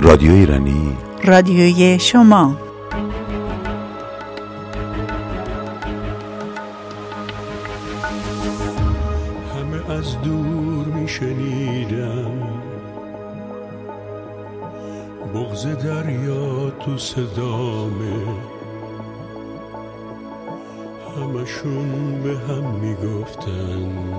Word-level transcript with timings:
رادیو 0.00 0.32
ایرانی. 0.32 0.96
رادیوی 1.24 1.98
شما. 1.98 2.56
همه 9.54 9.90
از 9.90 10.22
دور 10.22 10.86
میشنیدم. 10.86 12.32
بغز 15.34 15.66
دریا 15.66 16.70
تو 16.70 16.98
صدامه. 16.98 18.26
همشون 21.16 22.22
به 22.22 22.38
هم 22.38 22.64
می‌گفتن. 22.74 24.09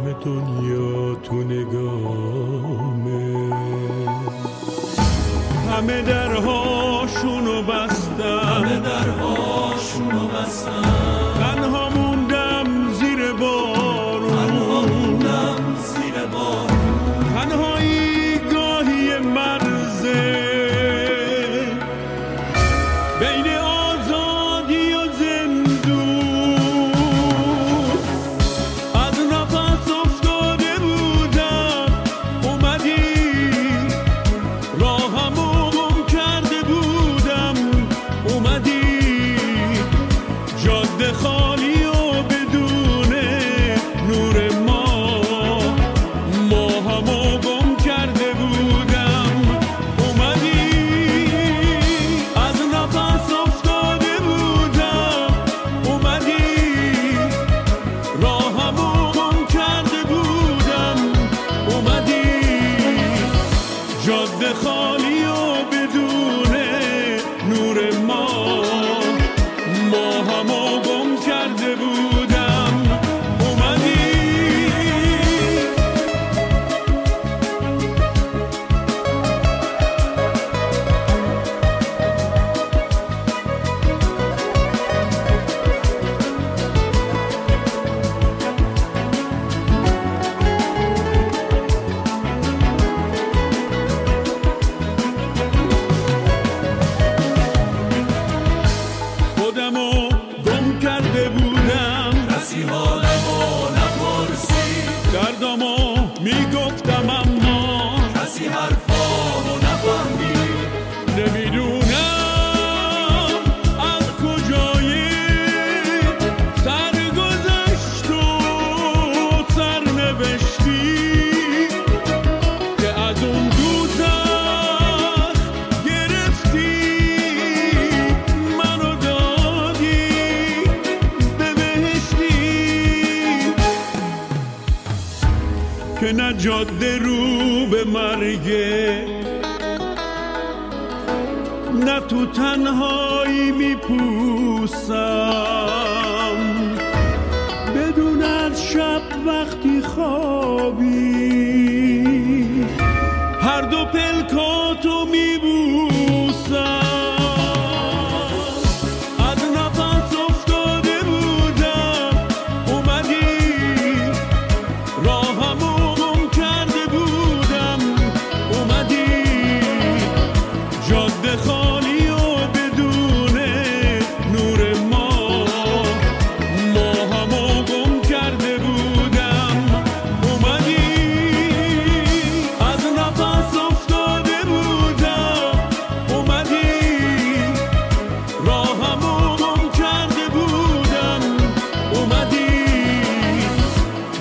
غم 0.00 0.12
دنیا 0.12 1.14
تو 1.14 1.34
نگامه 1.34 3.00
همه 5.70 6.02
درهاشونو 6.02 7.62
بستن 7.62 7.99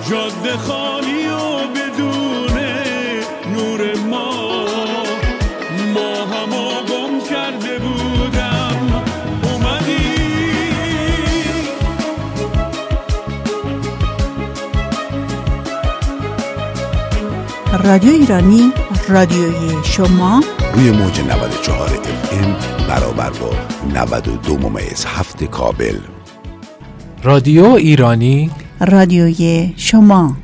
جاده 0.09 0.58
خالی 0.58 1.28
و 1.28 1.68
بدون 1.75 2.59
نور 3.53 3.96
ما. 4.09 4.66
ما 5.94 6.16
همو 6.25 6.70
گم 6.90 7.30
کرده 7.30 7.80
بودم 7.80 9.03
اومدی. 9.44 10.09
رادیو 17.84 18.12
ایرانی 18.12 18.72
رادیوی 19.09 19.84
شما. 19.84 20.44
روی 20.74 20.91
موج 20.91 21.22
94 21.22 21.90
اف 21.90 22.34
ام 22.34 22.56
برابر 22.88 23.30
با 23.30 23.52
92 23.94 24.58
ممیز 24.58 25.06
هفت 25.06 25.44
کابل. 25.44 26.00
رادیو 27.24 27.66
ایرانی 27.66 28.52
رادیوی 28.81 29.73
شما. 29.78 30.35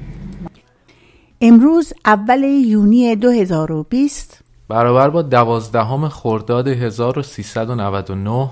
امروز 1.41 1.93
اول 2.05 2.43
یونی 2.43 3.15
2020 3.15 4.43
برابر 4.67 5.09
با 5.09 5.21
دوازدهم 5.21 6.09
خرداد 6.09 6.67
1399 6.67 8.49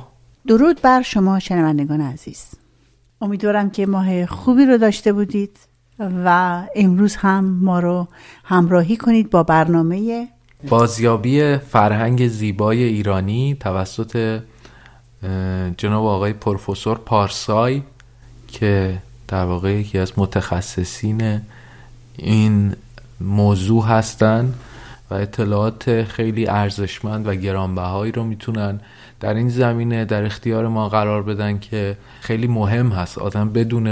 درود 0.47 0.81
بر 0.81 1.01
شما 1.01 1.39
شنوندگان 1.39 2.01
عزیز. 2.01 2.45
امیدوارم 3.21 3.69
که 3.69 3.85
ماه 3.85 4.25
خوبی 4.25 4.65
رو 4.65 4.77
داشته 4.77 5.13
بودید 5.13 5.57
و 5.99 6.61
امروز 6.75 7.15
هم 7.15 7.45
ما 7.45 7.79
رو 7.79 8.07
همراهی 8.43 8.97
کنید 8.97 9.29
با 9.29 9.43
برنامه 9.43 10.27
بازیابی 10.69 11.57
فرهنگ 11.57 12.27
زیبای 12.27 12.83
ایرانی 12.83 13.57
توسط 13.59 14.41
جناب 15.77 16.05
آقای 16.05 16.33
پروفسور 16.33 16.97
پارسای 16.97 17.81
که 18.47 18.97
در 19.27 19.45
واقع 19.45 19.73
یکی 19.73 19.99
از 19.99 20.13
متخصصین 20.17 21.41
این 22.17 22.75
موضوع 23.21 23.85
هستند 23.85 24.55
و 25.09 25.13
اطلاعات 25.13 26.03
خیلی 26.03 26.47
ارزشمند 26.47 27.27
و 27.27 27.35
گرانبهایی 27.35 28.11
رو 28.11 28.23
می‌تونن 28.23 28.79
در 29.19 29.33
این 29.33 29.49
زمینه 29.49 30.05
در 30.05 30.25
اختیار 30.25 30.67
ما 30.67 30.89
قرار 30.89 31.23
بدن 31.23 31.59
که 31.59 31.97
خیلی 32.21 32.47
مهم 32.47 32.89
هست. 32.89 33.17
آدم 33.17 33.49
بدون 33.49 33.87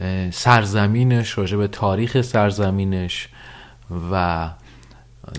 اه، 0.00 0.30
سرزمینش 0.30 1.38
راجع 1.38 1.56
به 1.56 1.68
تاریخ 1.68 2.20
سرزمینش 2.20 3.28
و 4.12 4.48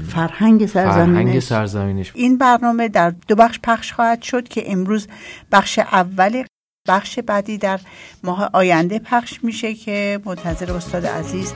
فرهنگ 0.07 0.65
سرزمینش. 0.65 1.15
فرهنگ 1.15 1.39
سرزمینش. 1.39 2.11
این 2.15 2.37
برنامه 2.37 2.89
در 2.89 3.13
دو 3.27 3.35
بخش 3.35 3.59
پخش 3.63 3.93
خواهد 3.93 4.21
شد 4.21 4.47
که 4.47 4.71
امروز 4.71 5.07
بخش 5.51 5.79
اول 5.79 6.43
بخش 6.87 7.19
بعدی 7.19 7.57
در 7.57 7.79
ماه 8.23 8.49
آینده 8.53 8.99
پخش 8.99 9.43
میشه 9.43 9.73
که 9.73 10.19
منتظر 10.25 10.71
استاد 10.73 11.05
عزیز 11.05 11.53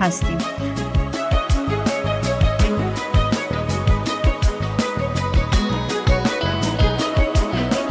هستیم. 0.00 0.38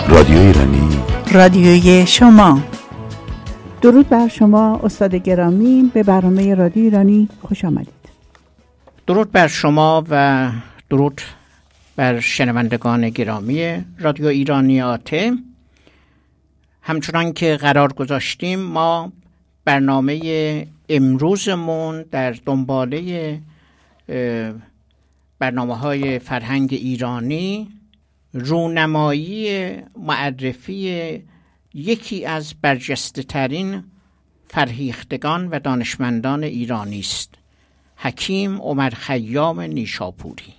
رادیو 0.09 0.37
ایرانی. 0.37 0.99
رادیوی 1.31 2.07
شما. 2.07 2.61
درود 3.81 4.09
بر 4.09 4.27
شما 4.27 4.79
استاد 4.83 5.15
گرامی. 5.15 5.91
به 5.93 6.03
برنامه 6.03 6.55
رادیو 6.55 6.83
ایرانی 6.83 7.29
خوش 7.41 7.65
آمدید. 7.65 8.09
درود 9.07 9.31
بر 9.31 9.47
شما 9.47 10.03
و 10.09 10.49
درود 10.89 11.21
بر 11.95 12.19
شنوندگان 12.19 13.09
گرامی 13.09 13.85
رادیو 13.99 14.25
ایرانی 14.25 14.81
آته 14.81 15.33
همچنان 16.81 17.33
که 17.33 17.55
قرار 17.55 17.93
گذاشتیم 17.93 18.59
ما 18.59 19.11
برنامه 19.65 20.67
امروزمون 20.89 22.05
در 22.11 22.31
دنباله 22.31 23.41
برنامه 25.39 25.77
های 25.77 26.19
فرهنگ 26.19 26.69
ایرانی 26.73 27.69
رونمایی 28.33 29.71
معرفی 29.97 31.23
یکی 31.73 32.25
از 32.25 32.53
برجسته 32.61 33.23
ترین 33.23 33.83
فرهیختگان 34.47 35.47
و 35.47 35.59
دانشمندان 35.59 36.43
ایرانی 36.43 36.99
است 36.99 37.35
حکیم 37.95 38.61
عمر 38.61 38.89
خیام 38.89 39.61
نیشاپوری. 39.61 40.53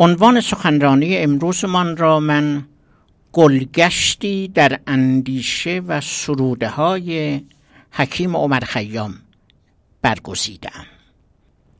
عنوان 0.00 0.40
سخنرانی 0.40 1.16
امروزمان 1.16 1.96
را 1.96 2.20
من 2.20 2.64
گلگشتی 3.34 4.48
در 4.48 4.80
اندیشه 4.86 5.82
و 5.86 6.00
سروده 6.00 6.68
های 6.68 7.40
حکیم 7.90 8.36
عمر 8.36 8.60
خیام 8.60 9.14
برگزیدم. 10.02 10.86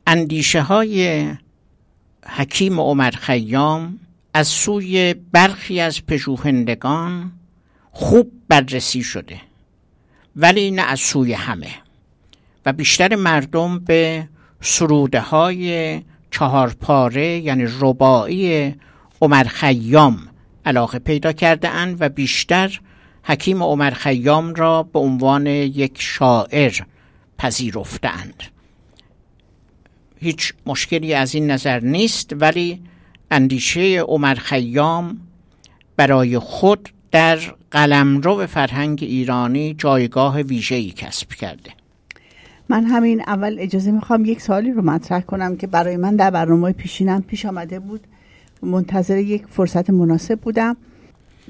اندیشه 0.07 0.61
های 0.61 1.29
حکیم 2.25 2.79
عمر 2.79 3.11
خیام 3.11 3.99
از 4.33 4.47
سوی 4.47 5.13
برخی 5.13 5.79
از 5.79 6.05
پژوهندگان 6.05 7.31
خوب 7.91 8.31
بررسی 8.47 9.03
شده 9.03 9.41
ولی 10.35 10.71
نه 10.71 10.81
از 10.81 10.99
سوی 10.99 11.33
همه 11.33 11.71
و 12.65 12.73
بیشتر 12.73 13.15
مردم 13.15 13.79
به 13.79 14.29
سروده 14.61 15.19
های 15.19 16.01
چهارپاره 16.31 17.39
یعنی 17.39 17.65
رباعی 17.79 18.75
عمر 19.21 19.43
خیام 19.43 20.29
علاقه 20.65 20.99
پیدا 20.99 21.31
کرده 21.31 21.69
اند 21.69 21.97
و 21.99 22.09
بیشتر 22.09 22.79
حکیم 23.23 23.63
عمر 23.63 23.91
خیام 23.91 24.53
را 24.53 24.83
به 24.83 24.99
عنوان 24.99 25.47
یک 25.47 26.01
شاعر 26.01 26.73
پذیرفتند 27.37 28.43
هیچ 30.19 30.53
مشکلی 30.65 31.13
از 31.13 31.35
این 31.35 31.51
نظر 31.51 31.79
نیست 31.79 32.33
ولی 32.33 32.81
اندیشه 33.31 33.99
عمر 33.99 34.35
خیام 34.35 35.17
برای 35.97 36.39
خود 36.39 36.89
در 37.11 37.39
قلمرو 37.71 38.47
فرهنگ 38.47 38.99
ایرانی 39.01 39.73
جایگاه 39.73 40.41
ویژه‌ای 40.41 40.91
کسب 40.91 41.29
کرده. 41.29 41.71
من 42.69 42.85
همین 42.85 43.21
اول 43.27 43.55
اجازه 43.59 43.91
می‌خوام 43.91 44.25
یک 44.25 44.41
سوالی 44.41 44.71
رو 44.71 44.81
مطرح 44.81 45.21
کنم 45.21 45.57
که 45.57 45.67
برای 45.67 45.97
من 45.97 46.15
در 46.15 46.29
برنامه 46.29 46.71
پیشینم 46.71 47.21
پیش 47.21 47.45
آمده 47.45 47.79
بود. 47.79 48.07
منتظر 48.61 49.17
یک 49.17 49.45
فرصت 49.47 49.89
مناسب 49.89 50.39
بودم. 50.39 50.77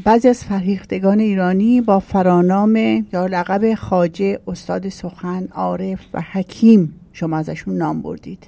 بعضی 0.03 0.27
از 0.27 0.43
فرهیختگان 0.43 1.19
ایرانی 1.19 1.81
با 1.81 1.99
فرانام 1.99 2.75
یا 3.13 3.25
لقب 3.25 3.75
خاجه 3.75 4.39
استاد 4.47 4.89
سخن 4.89 5.47
عارف 5.51 5.99
و 6.13 6.21
حکیم 6.21 6.93
شما 7.13 7.37
ازشون 7.37 7.77
نام 7.77 8.01
بردید. 8.01 8.47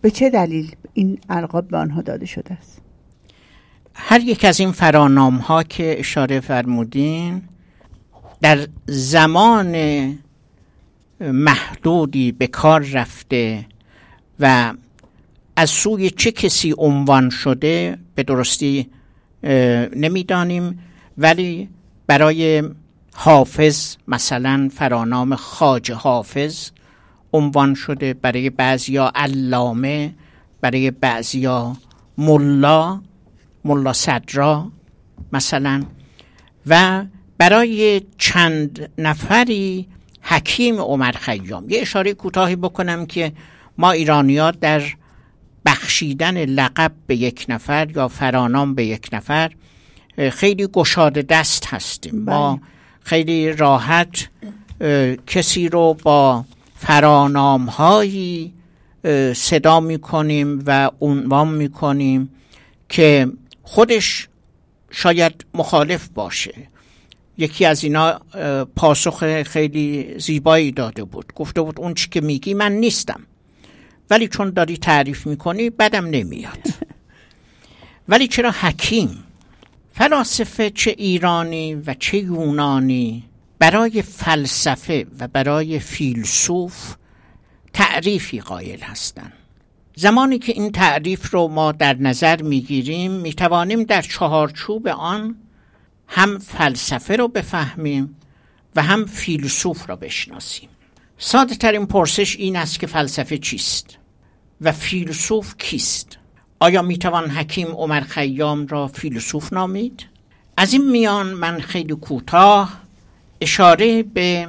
به 0.00 0.10
چه 0.10 0.30
دلیل 0.30 0.74
این 0.92 1.18
القاب 1.28 1.68
به 1.68 1.76
آنها 1.76 2.02
داده 2.02 2.26
شده 2.26 2.54
است؟ 2.54 2.80
هر 3.94 4.20
یک 4.20 4.44
از 4.44 4.60
این 4.60 4.72
فرانام 4.72 5.36
ها 5.36 5.62
که 5.62 5.96
اشاره 5.98 6.40
فرمودین 6.40 7.42
در 8.40 8.66
زمان 8.86 9.74
محدودی 11.20 12.32
به 12.32 12.46
کار 12.46 12.80
رفته 12.80 13.66
و 14.40 14.72
از 15.56 15.70
سوی 15.70 16.10
چه 16.10 16.32
کسی 16.32 16.74
عنوان 16.78 17.30
شده 17.30 17.98
به 18.14 18.22
درستی 18.22 18.90
نمی‌دانیم. 19.96 20.78
ولی 21.18 21.68
برای 22.06 22.62
حافظ 23.14 23.96
مثلا 24.08 24.70
فرانام 24.74 25.34
خاج 25.34 25.92
حافظ 25.92 26.70
عنوان 27.32 27.74
شده 27.74 28.14
برای 28.14 28.50
بعضیا 28.50 29.12
علامه 29.14 30.14
برای 30.60 30.90
بعضیا 30.90 31.76
ملا 32.18 33.00
ملا 33.64 33.92
صدرا 33.92 34.72
مثلا. 35.32 35.84
و 36.66 37.04
برای 37.38 38.02
چند 38.18 38.90
نفری 38.98 39.88
حکیم 40.20 40.80
عمر 40.80 41.12
خیام. 41.12 41.70
یه 41.70 41.80
اشاره 41.80 42.14
کوتاهی 42.14 42.56
بکنم 42.56 43.06
که 43.06 43.32
ما 43.78 43.90
ایرانیا 43.90 44.50
در 44.50 44.82
بخشیدن 45.66 46.44
لقب 46.44 46.92
به 47.06 47.16
یک 47.16 47.46
نفر 47.48 47.90
یا 47.96 48.08
فرانام 48.08 48.74
به 48.74 48.84
یک 48.84 49.08
نفر 49.12 49.52
خیلی 50.16 50.66
گشاده 50.66 51.22
دست 51.22 51.66
هستیم. 51.66 52.24
ما 52.24 52.60
خیلی 53.02 53.52
راحت 53.52 54.28
کسی 55.26 55.68
رو 55.68 55.96
با 56.02 56.44
فرانام 56.76 57.64
هایی 57.64 58.52
صدا 59.34 59.80
می 59.80 59.98
کنیم 59.98 60.62
و 60.66 60.90
عنوان 61.00 61.48
می 61.48 61.68
کنیم 61.68 62.30
که 62.88 63.28
خودش 63.62 64.28
شاید 64.90 65.44
مخالف 65.54 66.08
باشه. 66.14 66.54
یکی 67.38 67.64
از 67.64 67.84
اینا 67.84 68.20
پاسخ 68.76 69.42
خیلی 69.42 70.14
زیبایی 70.18 70.72
داده 70.72 71.04
بود. 71.04 71.32
گفته 71.34 71.60
بود 71.62 71.80
اون 71.80 71.94
چی 71.94 72.08
که 72.08 72.20
میگی 72.20 72.54
من 72.54 72.72
نیستم. 72.72 73.20
ولی 74.10 74.28
چون 74.28 74.50
داری 74.50 74.76
تعریف 74.76 75.26
می‌کنی 75.26 75.70
بدم 75.70 76.06
نمیاد. 76.06 76.58
ولی 78.08 78.28
چرا 78.28 78.50
حکیم؟ 78.50 79.24
فلاسفه 79.92 80.70
چه 80.70 80.94
ایرانی 80.98 81.74
و 81.74 81.94
چه 81.94 82.18
یونانی 82.18 83.24
برای 83.58 84.02
فلسفه 84.02 85.06
و 85.18 85.28
برای 85.28 85.78
فیلسوف 85.78 86.94
تعریفی 87.72 88.40
قائل 88.40 88.80
هستند. 88.80 89.32
زمانی 89.96 90.38
که 90.38 90.52
این 90.52 90.72
تعریف 90.72 91.30
رو 91.30 91.48
ما 91.48 91.72
در 91.72 91.94
نظر 91.94 92.42
می‌گیریم 92.42 93.12
می‌توانیم 93.12 93.84
در 93.84 94.02
چهارچوب 94.02 94.88
آن 94.88 95.36
هم 96.08 96.38
فلسفه 96.38 97.16
رو 97.16 97.28
بفهمیم 97.28 98.16
و 98.76 98.82
هم 98.82 99.06
فیلسوف 99.06 99.88
را 99.88 99.96
بشناسیم. 99.96 100.68
ساده 101.18 101.54
ترین 101.54 101.86
پرسش 101.86 102.36
این 102.36 102.56
است 102.56 102.80
که 102.80 102.86
فلسفه 102.86 103.38
چیست 103.38 103.98
و 104.60 104.72
فیلسوف 104.72 105.54
کیست؟ 105.58 106.18
آیا 106.60 106.82
می‌توان 106.82 107.30
حکیم 107.30 107.66
عمر 107.66 108.00
خیام 108.00 108.66
را 108.66 108.88
فیلسوف 108.88 109.52
نامید؟ 109.52 110.06
از 110.56 110.72
این 110.72 110.90
میان 110.90 111.26
من 111.26 111.60
خیلی 111.60 111.94
کوتاه 111.94 112.80
اشاره 113.40 114.02
به 114.02 114.48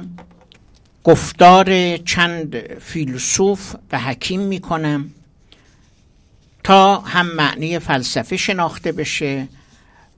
گفتار 1.04 1.96
چند 1.96 2.56
فیلسوف 2.78 3.74
و 3.92 3.98
حکیم 3.98 4.40
می‌کنم 4.40 5.10
تا 6.64 7.00
هم 7.00 7.26
معنی 7.26 7.78
فلسفه 7.78 8.36
شناخته 8.36 8.92
بشه 8.92 9.48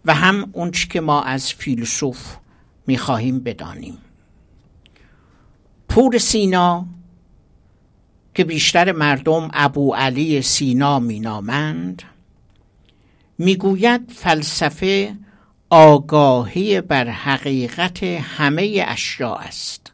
و 0.05 0.15
هم 0.15 0.51
اون 0.53 0.71
که 0.71 1.01
ما 1.01 1.23
از 1.23 1.53
فیلسوف 1.53 2.37
می‌خواهیم 2.87 3.41
بدانیم. 3.41 3.99
پور 5.89 6.19
سینا 6.19 6.87
که 8.35 8.45
بیشتر 8.45 8.93
مردم 8.93 9.51
ابو 9.53 9.95
علی 9.95 10.43
سینا 10.43 10.99
مینامند 10.99 12.03
می‌گوید 13.39 14.11
فلسفه 14.11 15.17
آگاهی 15.71 16.81
بر 16.81 17.09
حقیقت 17.09 18.03
همه 18.03 18.85
اشیا 18.87 19.35
است. 19.35 19.93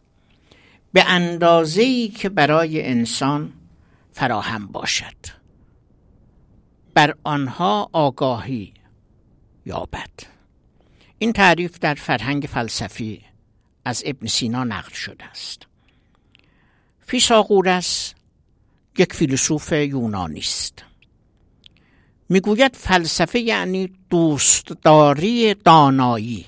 به 0.93 1.05
اندازه‌ای 1.05 2.09
که 2.09 2.29
برای 2.29 2.87
انسان 2.87 3.53
فراهم 4.13 4.67
باشد. 4.67 5.17
بر 6.95 7.15
آنها 7.25 7.91
آگاهی 7.93 8.75
یابد. 9.67 10.11
این 11.19 11.33
تعریف 11.33 11.79
در 11.79 11.95
فرهنگ 11.95 12.43
فلسفی 12.43 13.23
از 13.85 14.03
ابن 14.07 14.27
سینا 14.27 14.65
نقل 14.65 14.93
شده 14.93 15.25
است. 15.25 15.67
فیساغورس 17.07 18.15
یک 18.99 19.13
فیلسوف 19.13 19.73
یونانی 19.73 20.39
است. 20.39 20.85
می‌گوید 22.29 22.77
فلسفه 22.77 23.39
یعنی 23.39 23.93
دوستداری 24.11 25.55
دانایی 25.55 26.47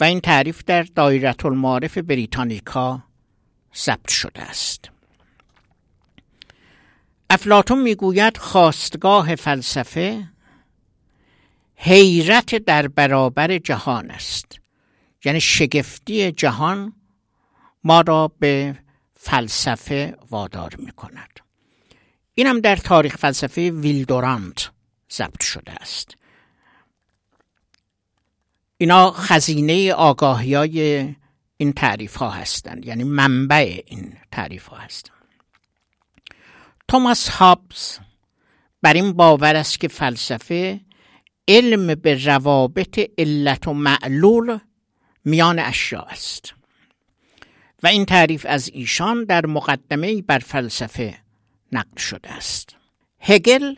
و 0.00 0.04
این 0.04 0.20
تعریف 0.20 0.64
در 0.64 0.82
دایره 0.82 1.34
المعارف 1.44 1.98
بریتانیکا 1.98 3.02
ثبت 3.74 4.08
شده 4.08 4.42
است. 4.42 4.90
افلاتون 7.30 7.82
می‌گوید 7.82 8.36
خواستگاه 8.36 9.34
فلسفه 9.34 10.28
حیرت 11.76 12.54
در 12.54 12.88
برابر 12.88 13.58
جهان 13.58 14.10
است. 14.10 14.60
یعنی 15.24 15.40
شگفتی 15.40 16.32
جهان 16.32 16.92
ما 17.84 18.00
را 18.00 18.32
به 18.38 18.78
فلسفه 19.24 20.16
وادار 20.30 20.74
می 20.78 20.92
کند 20.92 21.40
این 22.34 22.46
هم 22.46 22.60
در 22.60 22.76
تاریخ 22.76 23.16
فلسفه 23.16 23.70
ویلدورانت 23.70 24.70
ضبط 25.12 25.42
شده 25.42 25.72
است. 25.72 26.16
اینا 28.76 29.10
خزینه 29.10 29.92
آگاهی 29.92 30.54
های 30.54 31.08
این 31.56 31.72
تعریف 31.72 32.16
ها 32.16 32.30
هستند 32.30 32.86
یعنی 32.86 33.04
منبع 33.04 33.80
این 33.86 34.16
تعریف 34.30 34.66
ها 34.66 34.76
هستند. 34.76 35.16
توماس 36.88 37.28
هابز 37.28 37.98
بر 38.82 38.92
این 38.92 39.12
باور 39.12 39.56
است 39.56 39.80
که 39.80 39.88
فلسفه 39.88 40.80
علم 41.48 41.94
به 41.94 42.24
روابط 42.24 43.10
علت 43.18 43.68
و 43.68 43.72
معلول 43.72 44.58
میان 45.24 45.58
اشیا 45.58 46.00
است. 46.00 46.54
و 47.82 47.86
این 47.86 48.04
تعریف 48.04 48.46
از 48.48 48.70
ایشان 48.72 49.24
در 49.24 49.46
مقدمه 49.46 50.22
بر 50.22 50.38
فلسفه 50.38 51.18
نقل 51.72 51.96
شده 51.96 52.32
است. 52.32 52.76
هگل 53.20 53.74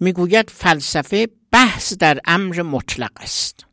می‌گوید 0.00 0.50
فلسفه 0.50 1.28
بحث 1.50 1.92
در 1.92 2.20
امر 2.24 2.62
مطلق 2.62 3.10
است. 3.16 3.66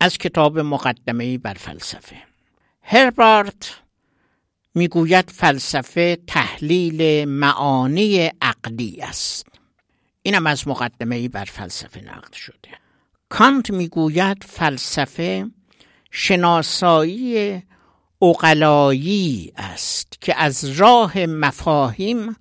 از 0.00 0.18
کتاب 0.18 0.58
مقدمه 0.58 1.38
بر 1.38 1.54
فلسفه. 1.54 2.16
هربارت 2.82 3.80
می‌گوید 4.74 5.30
فلسفه 5.30 6.18
تحلیل 6.26 7.28
معانی 7.28 8.30
عقلی 8.42 9.02
است. 9.02 9.46
اینم 10.22 10.46
از 10.46 10.68
مقدمه 10.68 11.28
بر 11.28 11.44
فلسفه 11.44 12.00
نقل 12.00 12.32
شده. 12.32 12.70
کانت 13.28 13.70
می‌گوید 13.70 14.44
فلسفه 14.44 15.50
شناسایی 16.10 17.62
اقلایی 18.22 19.52
است 19.56 20.20
که 20.20 20.36
از 20.36 20.64
راه 20.64 21.18
مفاهیم 21.18 22.36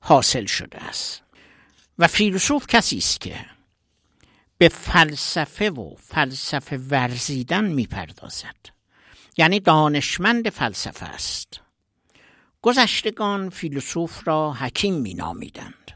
حاصل 0.00 0.46
شده 0.46 0.78
است. 0.78 1.22
و 1.98 2.06
فیلسوف 2.06 2.66
کسی 2.66 2.98
است 2.98 3.20
که 3.20 3.46
به 4.58 4.68
فلسفه 4.68 5.70
و 5.70 5.94
فلسفه 5.96 6.76
ورزیدن 6.76 7.64
می‌پردازد. 7.64 8.56
یعنی 9.36 9.60
دانشمند 9.60 10.50
فلسفه 10.50 11.06
است. 11.06 11.60
گذشتگان 12.62 13.50
فیلسوف 13.50 14.28
را 14.28 14.52
حکیم 14.52 14.94
مینامیدند. 14.94 15.92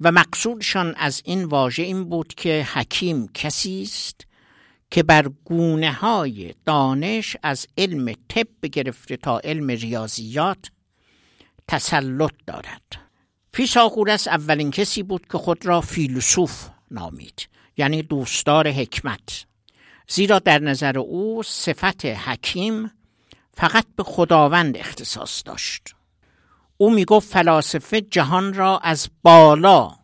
و 0.00 0.12
مقصودشان 0.12 0.94
از 0.96 1.22
این 1.24 1.44
واژه 1.44 1.82
این 1.82 2.04
بود 2.04 2.34
که 2.34 2.68
حکیم 2.72 3.28
کسی 3.28 3.82
است 3.82 4.26
که 4.90 5.02
بر 5.02 5.30
گونه 5.44 5.92
های 5.92 6.54
دانش 6.64 7.36
از 7.42 7.66
علم 7.78 8.12
طب 8.28 8.66
گرفته 8.72 9.16
تا 9.16 9.38
علم 9.38 9.70
ریاضیات 9.70 10.70
تسلط 11.68 12.32
دارد. 12.46 12.82
فیساغورس 13.54 14.28
اولین 14.28 14.70
کسی 14.70 15.02
بود 15.02 15.26
که 15.32 15.38
خود 15.38 15.66
را 15.66 15.80
فیلسوف 15.80 16.68
نامید 16.90 17.48
یعنی 17.76 18.02
دوستدار 18.02 18.68
حکمت. 18.68 19.46
زیرا 20.08 20.38
در 20.38 20.58
نظر 20.58 20.98
او 20.98 21.42
صفت 21.42 22.06
حکیم 22.06 22.90
فقط 23.54 23.86
به 23.96 24.02
خداوند 24.02 24.76
اختصاص 24.76 25.42
داشت. 25.44 25.94
او 26.76 26.90
می‌گفت 26.90 27.32
فلاسفه 27.32 28.00
جهان 28.00 28.54
را 28.54 28.78
از 28.78 29.08
بالا 29.22 29.94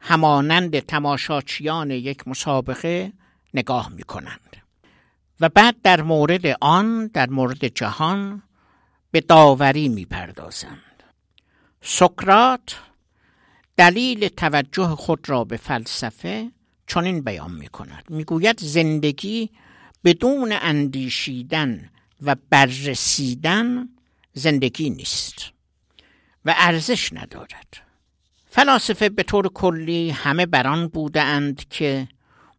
همانند 0.00 0.78
تماشاچیان 0.78 1.90
یک 1.90 2.28
مسابقه 2.28 3.12
نگاه 3.58 3.88
می 3.88 4.02
کنند 4.02 4.56
و 5.40 5.48
بعد 5.48 5.76
در 5.82 6.02
مورد 6.02 6.46
آن 6.60 7.06
در 7.06 7.30
مورد 7.30 7.66
جهان 7.66 8.42
به 9.10 9.20
داوری 9.20 9.88
می 9.88 10.04
پردازند 10.04 11.02
سقرات 11.80 12.78
دلیل 13.76 14.28
توجه 14.28 14.88
خود 14.88 15.28
را 15.28 15.44
به 15.44 15.56
فلسفه 15.56 16.50
چنین 16.86 17.20
بیان 17.20 17.52
می 17.52 17.68
کند 17.68 18.04
می 18.08 18.24
گوید 18.24 18.60
زندگی 18.60 19.50
بدون 20.04 20.52
اندیشیدن 20.60 21.90
و 22.22 22.36
بررسیدن 22.50 23.88
زندگی 24.32 24.90
نیست 24.90 25.52
و 26.44 26.54
ارزش 26.56 27.12
ندارد. 27.12 27.86
فلاسفه 28.50 29.08
به 29.08 29.22
طور 29.22 29.48
کلی 29.48 30.10
همه 30.10 30.46
بران 30.46 30.88
بودند 30.88 31.68
که 31.68 32.08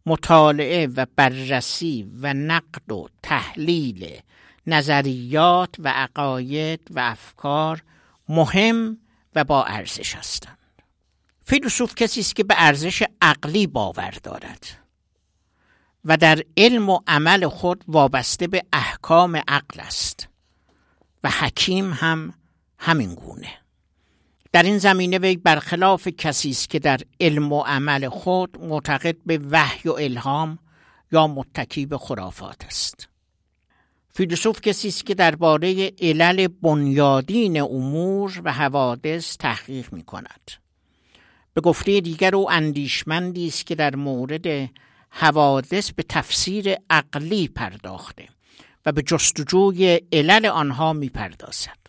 مطالعه 0.08 0.86
و 0.86 1.06
بررسی 1.16 2.10
و 2.20 2.34
نقد 2.34 2.92
و 2.92 3.08
تحلیل 3.22 4.20
نظریات 4.66 5.74
و 5.78 5.88
عقاید 5.88 6.80
و 6.90 7.00
افکار 7.00 7.82
مهم 8.28 8.98
و 9.34 9.44
با 9.44 9.64
ارزش 9.64 10.16
هستند. 10.16 10.58
فیلسوف 11.44 11.94
کسی 11.94 12.20
است 12.20 12.36
که 12.36 12.44
به 12.44 12.54
ارزش 12.58 13.02
عقلی 13.22 13.66
باور 13.66 14.14
دارد 14.22 14.66
و 16.04 16.16
در 16.16 16.42
علم 16.56 16.90
و 16.90 17.00
عمل 17.06 17.48
خود 17.48 17.84
وابسته 17.88 18.46
به 18.46 18.62
احکام 18.72 19.36
عقل 19.36 19.80
است 19.80 20.28
و 21.24 21.30
حکیم 21.30 21.92
هم 21.92 22.34
همین 22.78 23.14
گونه. 23.14 23.67
در 24.52 24.62
این 24.62 24.78
زمینه 24.78 25.18
وی 25.18 25.36
برخلاف 25.36 26.08
کسی 26.08 26.50
است 26.50 26.70
که 26.70 26.78
در 26.78 27.00
علم 27.20 27.52
و 27.52 27.62
عمل 27.62 28.08
خود 28.08 28.58
معتقد 28.60 29.16
به 29.26 29.40
وحی 29.50 29.90
و 29.90 29.92
الهام 29.92 30.58
یا 31.12 31.26
متکی 31.26 31.86
به 31.86 31.98
خرافات 31.98 32.64
است 32.64 33.08
فیلسوف 34.14 34.60
کسی 34.60 34.88
است 34.88 35.06
که 35.06 35.14
درباره 35.14 35.92
علل 36.02 36.48
بنیادین 36.62 37.60
امور 37.60 38.40
و 38.44 38.52
حوادث 38.52 39.36
تحقیق 39.36 39.92
می 39.92 40.02
کند 40.02 40.50
به 41.54 41.60
گفته 41.60 42.00
دیگر 42.00 42.34
او 42.34 42.50
اندیشمندی 42.50 43.46
است 43.46 43.66
که 43.66 43.74
در 43.74 43.96
مورد 43.96 44.70
حوادث 45.10 45.90
به 45.90 46.02
تفسیر 46.08 46.76
عقلی 46.90 47.48
پرداخته 47.48 48.28
و 48.86 48.92
به 48.92 49.02
جستجوی 49.02 50.00
علل 50.12 50.46
آنها 50.46 50.92
می 50.92 51.08
پردازد. 51.08 51.87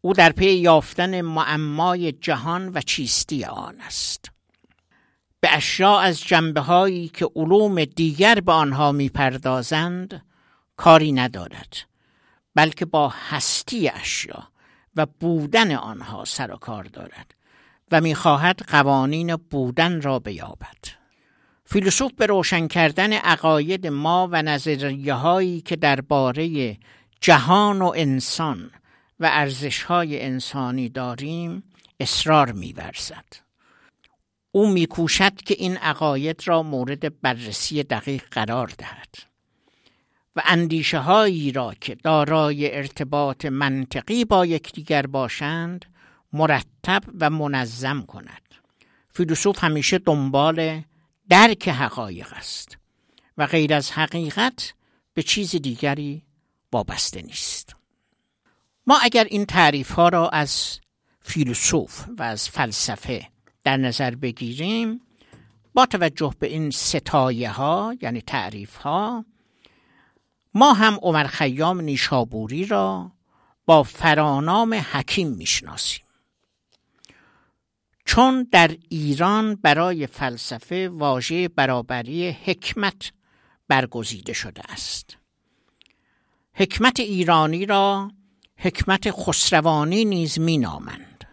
او 0.00 0.12
در 0.12 0.32
پی 0.32 0.52
یافتن 0.52 1.20
معمای 1.20 2.12
جهان 2.12 2.68
و 2.68 2.80
چیستی 2.80 3.44
آن 3.44 3.80
است. 3.80 4.30
به 5.40 5.56
اشیا 5.56 6.00
از 6.00 6.20
جنبه 6.20 6.60
هایی 6.60 7.08
که 7.08 7.30
علوم 7.36 7.84
دیگر 7.84 8.40
به 8.40 8.52
آنها 8.52 8.92
می‌پردازند 8.92 10.22
کاری 10.76 11.12
ندارد 11.12 11.76
بلکه 12.54 12.84
با 12.84 13.08
هستی 13.08 13.88
اشیا 13.88 14.48
و 14.96 15.06
بودن 15.06 15.72
آنها 15.72 16.24
سر 16.24 16.52
و 16.52 16.56
کار 16.56 16.84
دارد 16.84 17.34
و 17.92 18.00
می‌خواهد 18.00 18.62
قوانین 18.68 19.36
بودن 19.36 20.00
را 20.00 20.18
بیابد. 20.18 20.98
فیلسوف 21.64 22.12
به 22.12 22.26
روشن 22.26 22.66
کردن 22.66 23.12
عقاید 23.12 23.86
ما 23.86 24.28
و 24.32 24.42
نظریه 24.42 25.14
هایی 25.14 25.60
که 25.60 25.76
درباره 25.76 26.76
جهان 27.20 27.82
و 27.82 27.92
انسان 27.96 28.70
و 29.20 29.30
ارزش 29.32 29.82
های 29.82 30.22
انسانی 30.22 30.88
داریم 30.88 31.62
اصرار 32.00 32.52
میورزد. 32.52 33.48
او 34.52 34.68
میکوشد 34.72 35.36
که 35.36 35.54
این 35.58 35.76
عقاید 35.76 36.42
را 36.44 36.62
مورد 36.62 37.20
بررسی 37.20 37.82
دقیق 37.82 38.24
قرار 38.30 38.72
دهد 38.78 39.14
و 40.36 40.42
اندیشه 40.44 40.98
هایی 40.98 41.52
را 41.52 41.74
که 41.80 41.94
دارای 41.94 42.76
ارتباط 42.76 43.44
منطقی 43.44 44.24
با 44.24 44.46
یکدیگر 44.46 45.06
باشند 45.06 45.84
مرتب 46.32 47.02
و 47.20 47.30
منظم 47.30 48.02
کند. 48.02 48.42
فیلسوف 49.14 49.64
همیشه 49.64 49.98
دنبال 49.98 50.82
درک 51.28 51.68
حقایق 51.68 52.32
است 52.32 52.78
و 53.38 53.46
غیر 53.46 53.74
از 53.74 53.90
حقیقت 53.90 54.74
به 55.14 55.22
چیز 55.22 55.56
دیگری 55.56 56.22
وابسته 56.72 57.22
نیست. 57.22 57.77
ما 58.88 58.98
اگر 59.02 59.24
این 59.24 59.44
تعریف 59.44 59.90
ها 59.90 60.08
را 60.08 60.28
از 60.28 60.80
فیلسوف 61.20 62.04
و 62.18 62.22
از 62.22 62.48
فلسفه 62.48 63.28
در 63.64 63.76
نظر 63.76 64.14
بگیریم 64.14 65.00
با 65.74 65.86
توجه 65.86 66.34
به 66.38 66.46
این 66.46 66.70
ستایه 66.70 67.50
ها 67.50 67.94
یعنی 68.02 68.20
تعریف 68.20 68.76
ها 68.76 69.24
ما 70.54 70.72
هم 70.72 70.98
عمر 71.02 71.26
خیام 71.26 71.80
نیشابوری 71.80 72.66
را 72.66 73.12
با 73.66 73.82
فرانام 73.82 74.74
حکیم 74.74 75.28
می‌شناسیم. 75.28 76.04
چون 78.04 78.48
در 78.52 78.76
ایران 78.88 79.54
برای 79.54 80.06
فلسفه 80.06 80.88
واژه 80.88 81.48
برابری 81.48 82.30
حکمت 82.30 83.12
برگزیده 83.68 84.32
شده 84.32 84.62
است. 84.72 85.16
حکمت 86.54 87.00
ایرانی 87.00 87.66
را 87.66 88.10
حکمت 88.60 89.10
خسروانی 89.10 90.04
نیز 90.04 90.38
مینامند. 90.38 91.24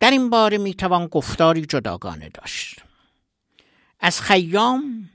در 0.00 0.10
این 0.10 0.30
باره 0.30 0.58
می‌توان 0.58 1.06
گفتاری 1.06 1.66
جداگانه 1.66 2.28
داشت. 2.28 2.82
از 4.00 4.20
خیام 4.20 5.10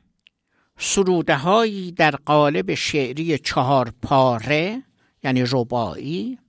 سروده 0.78 1.92
در 1.92 2.12
قالب 2.12 2.74
شعری 2.74 3.38
چهار 3.38 3.94
پاره 4.02 4.84
یعنی 5.24 5.44
ربایی 5.52 6.40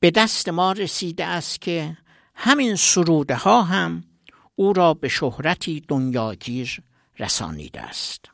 به 0.00 0.10
دست 0.10 0.48
ما 0.48 0.72
رسیده 0.72 1.24
است 1.24 1.60
که 1.60 1.96
همین 2.34 2.76
سروده 2.76 3.34
ها 3.34 3.62
هم 3.62 4.04
او 4.56 4.72
را 4.72 4.94
به 4.94 5.08
شهرتی 5.08 5.80
دنیاگیر 5.88 6.82
رسانیده 7.18 7.80
است. 7.80 8.30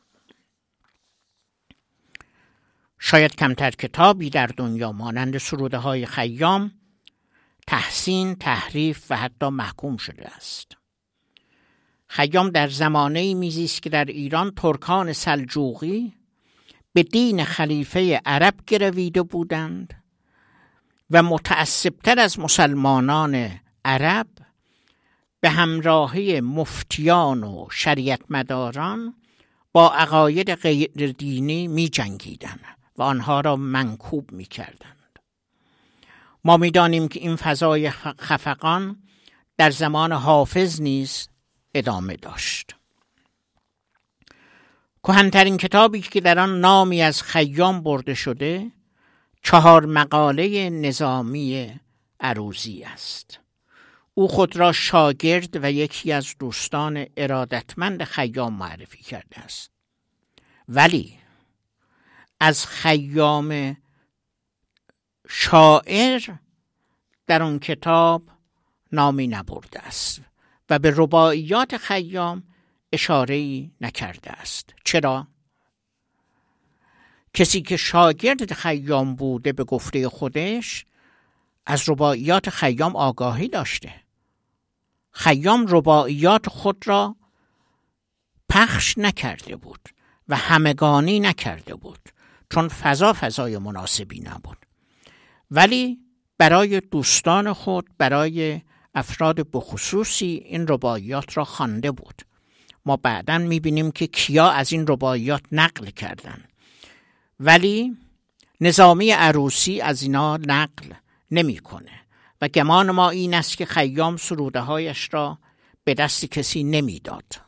شاید 2.99 3.35
کمتر 3.35 3.71
کتابی 3.71 4.29
در 4.29 4.47
دنیا 4.47 4.91
مانند 4.91 5.37
سروده 5.37 5.77
های 5.77 6.05
خیام 6.05 6.71
تحسین، 7.67 8.35
تحریف 8.35 9.05
و 9.09 9.17
حتی 9.17 9.49
محکوم 9.49 9.97
شده 9.97 10.35
است. 10.35 10.77
خیام 12.07 12.49
در 12.49 12.67
زمانه 12.67 13.33
میزیست 13.33 13.81
که 13.81 13.89
در 13.89 14.05
ایران 14.05 14.51
ترکان 14.51 15.13
سلجوقی 15.13 16.13
به 16.93 17.03
دین 17.03 17.43
خلیفه 17.43 18.21
عرب 18.25 18.53
گرویده 18.67 19.23
بودند 19.23 20.03
و 21.11 21.23
متعصبتر 21.23 22.19
از 22.19 22.39
مسلمانان 22.39 23.59
عرب 23.85 24.27
به 25.39 25.49
همراهی 25.49 26.41
مفتیان 26.41 27.43
و 27.43 27.67
شریعت 27.71 28.21
مداران 28.29 29.15
با 29.71 29.93
عقاید 29.93 30.55
غیر 30.55 31.11
دینی 31.11 31.67
می 31.67 31.89
جنگیدن 31.89 32.59
و 32.97 33.03
آنها 33.03 33.41
را 33.41 33.55
منکوب 33.55 34.31
می 34.31 34.45
کردند. 34.45 35.19
ما 36.43 36.57
می 36.57 36.71
دانیم 36.71 37.07
که 37.07 37.19
این 37.19 37.35
فضای 37.35 37.89
خفقان 37.89 39.03
در 39.57 39.69
زمان 39.71 40.11
حافظ 40.11 40.81
نیز 40.81 41.29
ادامه 41.73 42.15
داشت. 42.15 42.75
کهنترین 45.03 45.57
کتابی 45.57 46.01
که 46.01 46.21
در 46.21 46.39
آن 46.39 46.59
نامی 46.59 47.01
از 47.01 47.23
خیام 47.23 47.83
برده 47.83 48.13
شده 48.13 48.71
چهار 49.43 49.85
مقاله 49.85 50.69
نظامی 50.69 51.79
عروزی 52.19 52.83
است. 52.83 53.39
او 54.13 54.27
خود 54.27 54.57
را 54.57 54.71
شاگرد 54.71 55.63
و 55.63 55.71
یکی 55.71 56.11
از 56.11 56.35
دوستان 56.39 57.05
ارادتمند 57.17 58.03
خیام 58.03 58.53
معرفی 58.53 59.03
کرده 59.03 59.39
است 59.39 59.71
ولی 60.67 61.16
از 62.39 62.65
خیام 62.65 63.77
شاعر 65.27 66.21
در 67.27 67.43
اون 67.43 67.59
کتاب 67.59 68.23
نامی 68.91 69.27
نبرده 69.27 69.79
است 69.79 70.21
و 70.69 70.79
به 70.79 70.93
رباعیات 70.95 71.77
خیام 71.77 72.43
اشاره 72.91 73.69
نکرده 73.81 74.31
است. 74.31 74.73
چرا؟ 74.85 75.27
کسی 77.33 77.61
که 77.61 77.77
شاگرد 77.77 78.53
خیام 78.53 79.15
بوده 79.15 79.53
به 79.53 79.63
گفته 79.63 80.09
خودش 80.09 80.85
از 81.65 81.89
رباعیات 81.89 82.49
خیام 82.49 82.95
آگاهی 82.95 83.47
داشته. 83.47 83.93
خیام 85.11 85.65
رباعیات 85.69 86.49
خود 86.49 86.87
را 86.87 87.15
پخش 88.49 88.97
نکرده 88.97 89.55
بود 89.55 89.89
و 90.27 90.35
همگانی 90.35 91.19
نکرده 91.19 91.75
بود. 91.75 92.09
چون 92.49 92.67
فضا 92.67 93.13
فضای 93.13 93.57
مناسبی 93.57 94.19
نبود. 94.19 94.57
ولی 95.51 95.99
برای 96.37 96.79
دوستان 96.79 97.53
خود 97.53 97.89
برای 97.97 98.61
افراد 98.95 99.51
بخصوصی 99.51 100.43
این 100.45 100.67
رباعیات 100.67 101.37
را 101.37 101.43
خوانده 101.43 101.91
بود. 101.91 102.21
ما 102.85 102.97
بعدا 102.97 103.37
می‌بینیم 103.37 103.91
که 103.91 104.07
کیا 104.07 104.49
از 104.49 104.73
این 104.73 104.87
رباعیات 104.87 105.41
نقل 105.51 105.85
کردن 105.85 106.43
ولی 107.39 107.97
نظامی 108.61 109.11
عروسی 109.11 109.81
از 109.81 110.01
اینا 110.01 110.37
نقل 110.37 110.93
نمی‌کنه 111.31 111.91
و 112.41 112.47
گمان 112.47 112.91
ما 112.91 113.09
این 113.09 113.33
است 113.33 113.57
که 113.57 113.65
خیام 113.65 114.17
سروده 114.17 114.59
هایش 114.59 115.09
را 115.11 115.39
به 115.83 115.93
دست 115.93 116.25
کسی 116.25 116.63
نمی‌داد. 116.63 117.46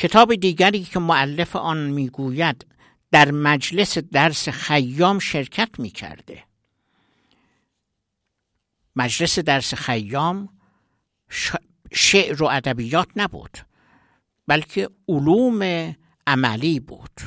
کتاب 0.00 0.34
دیگری 0.34 0.84
که 0.84 0.98
معلف 0.98 1.56
آن 1.56 1.90
می‌گوید 1.90 2.66
در 3.10 3.30
مجلس 3.30 3.98
درس 3.98 4.48
خیام 4.48 5.18
شرکت 5.18 5.68
می 5.78 5.90
کرده. 5.90 6.44
مجلس 8.96 9.38
درس 9.38 9.74
خیام 9.74 10.48
شعر 11.92 12.42
و 12.42 12.46
ادبیات 12.46 13.08
نبود 13.16 13.58
بلکه 14.46 14.90
علوم 15.08 15.94
عملی 16.26 16.80
بود 16.80 17.20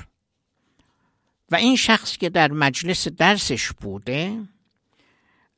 و 1.51 1.55
این 1.55 1.75
شخص 1.75 2.17
که 2.17 2.29
در 2.29 2.51
مجلس 2.51 3.07
درسش 3.07 3.71
بوده 3.71 4.41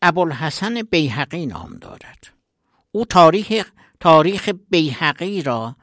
ابوالحسن 0.02 0.82
بیهقی 0.82 1.46
نام 1.46 1.78
دارد 1.78 2.28
او 2.92 3.06
تاریخ 3.06 3.72
تاریخ 4.00 4.50
بیهقی 4.70 5.42
را 5.42 5.76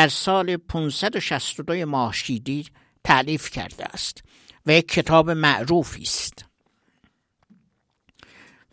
در 0.00 0.08
سال 0.08 0.56
562 0.56 1.86
ماهشیدی 1.86 2.66
تعلیف 3.04 3.50
کرده 3.50 3.84
است 3.84 4.22
و 4.66 4.72
یک 4.72 4.88
کتاب 4.88 5.30
معروفی 5.30 6.02
است. 6.02 6.44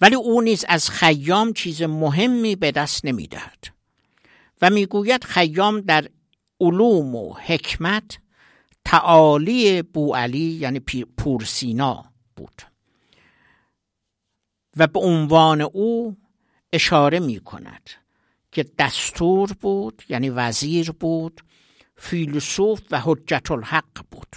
ولی 0.01 0.15
او 0.15 0.41
نیز 0.41 0.65
از 0.67 0.89
خیام 0.89 1.53
چیز 1.53 1.81
مهمی 1.81 2.55
به 2.55 2.71
دست 2.71 3.05
نمی‌دهد 3.05 3.63
و 4.61 4.69
می‌گوید 4.69 5.23
خیام 5.23 5.81
در 5.81 6.09
علوم 6.61 7.15
و 7.15 7.33
حکمت 7.33 8.17
تعالی 8.85 9.81
بوعلی 9.81 10.39
یعنی 10.39 10.79
پورسینا 11.17 12.05
بود 12.35 12.61
و 14.77 14.87
به 14.87 14.99
عنوان 14.99 15.61
او 15.61 16.17
اشاره 16.73 17.19
می 17.19 17.39
کند 17.39 17.89
که 18.57 18.65
دستور 18.77 19.53
بود 19.61 20.03
یعنی 20.09 20.29
وزیر 20.29 20.91
بود 20.91 21.41
فیلسوف 21.95 22.81
و 22.91 23.01
حجت 23.03 23.51
الحق 23.51 24.05
بود. 24.11 24.35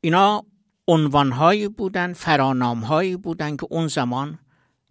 اینا 0.00 0.44
عنوانهایی 0.88 1.68
بودند 1.68 2.14
فرانامهایی 2.14 3.16
بودند 3.16 3.60
که 3.60 3.66
اون 3.70 3.88
زمان 3.88 4.38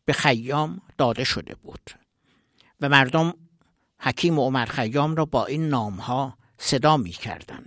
به 0.05 0.13
خیام 0.13 0.81
داده 0.97 1.23
شده 1.23 1.55
بود. 1.55 1.89
و 2.81 2.89
مردم 2.89 3.33
حکیم 3.99 4.39
عمر 4.39 4.65
خیام 4.65 5.15
را 5.15 5.25
با 5.25 5.45
این 5.45 5.69
نامها 5.69 6.37
صدا 6.57 6.97
می 6.97 7.11
کردن. 7.11 7.65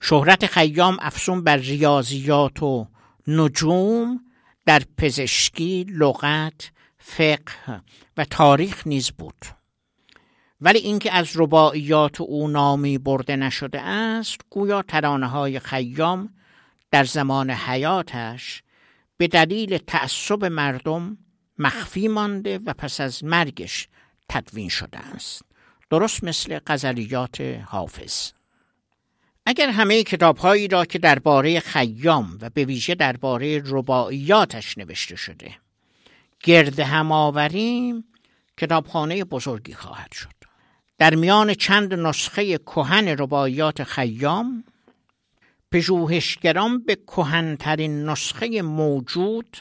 شهرت 0.00 0.46
خیام 0.46 0.96
افسون 1.00 1.44
بر 1.44 1.56
ریاضیات 1.56 2.62
و 2.62 2.88
نجوم 3.26 4.20
در 4.66 4.82
پزشکی، 4.98 5.86
لغت، 5.88 6.70
فقه 6.98 7.82
و 8.16 8.24
تاریخ 8.24 8.86
نیز 8.86 9.10
بود. 9.10 9.55
ولی 10.60 10.78
اینکه 10.78 11.12
از 11.12 11.32
رباعیات 11.34 12.20
او 12.20 12.48
نامی 12.48 12.98
برده 12.98 13.36
نشده 13.36 13.80
است 13.80 14.40
گویا 14.50 14.82
ترانه 14.82 15.26
های 15.26 15.58
خیام 15.58 16.34
در 16.90 17.04
زمان 17.04 17.50
حیاتش 17.50 18.62
به 19.16 19.28
دلیل 19.28 19.78
تعصب 19.78 20.44
مردم 20.44 21.18
مخفی 21.58 22.08
مانده 22.08 22.58
و 22.58 22.72
پس 22.72 23.00
از 23.00 23.24
مرگش 23.24 23.88
تدوین 24.28 24.68
شده 24.68 24.98
است. 24.98 25.42
درست 25.90 26.24
مثل 26.24 26.58
غزلیات 26.66 27.40
حافظ. 27.40 28.32
اگر 29.46 29.70
همه 29.70 30.02
کتابهایی 30.02 30.68
را 30.68 30.84
که 30.84 30.98
درباره 30.98 31.60
خیام 31.60 32.38
و 32.40 32.50
به 32.50 32.64
ویژه 32.64 32.94
درباره 32.94 33.62
رباعیاتش 33.64 34.78
نوشته 34.78 35.16
شده 35.16 35.54
گرد 36.40 36.80
هم 36.80 37.12
آوریم 37.12 38.04
کتابخانه 38.56 39.24
بزرگی 39.24 39.74
خواهد 39.74 40.12
شد. 40.12 40.35
در 40.98 41.14
میان 41.14 41.54
چند 41.54 41.94
نسخه 41.94 42.58
کهن 42.58 43.08
رباعیات 43.08 43.84
خیام 43.84 44.64
پژوهشگران 45.72 46.84
به 46.84 46.94
کهنترین 46.94 48.04
نسخه 48.08 48.62
موجود 48.62 49.56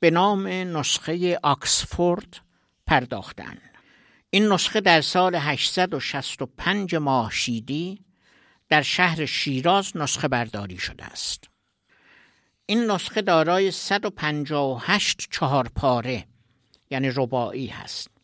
به 0.00 0.10
نام 0.10 0.46
نسخه 0.46 1.38
آکسفورد 1.42 2.36
پرداختند. 2.86 3.60
این 4.30 4.52
نسخه 4.52 4.80
در 4.80 5.00
سال 5.00 5.34
865 5.34 6.94
ماهشیدی 6.94 8.04
در 8.68 8.82
شهر 8.82 9.26
شیراز 9.26 9.96
نسخه 9.96 10.28
برداری 10.28 10.78
شده 10.78 11.04
است. 11.04 11.44
این 12.66 12.90
نسخه 12.90 13.22
دارای 13.22 13.70
158 13.70 15.28
چهار 15.30 15.68
پاره 15.68 16.26
یعنی 16.90 17.10
رباعی 17.10 17.66
هست. 17.66 18.17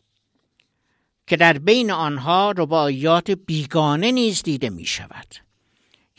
که 1.27 1.35
در 1.35 1.57
بین 1.57 1.91
آنها 1.91 2.51
رباعیات 2.57 3.31
بیگانه 3.31 4.11
نیز 4.11 4.43
دیده 4.43 4.69
می 4.69 4.85
شود 4.85 5.35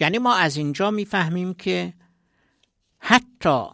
یعنی 0.01 0.19
ما 0.19 0.35
از 0.35 0.57
اینجا 0.57 0.91
می‌فهمیم 0.91 1.55
که 1.55 1.95
حتی 2.99 3.65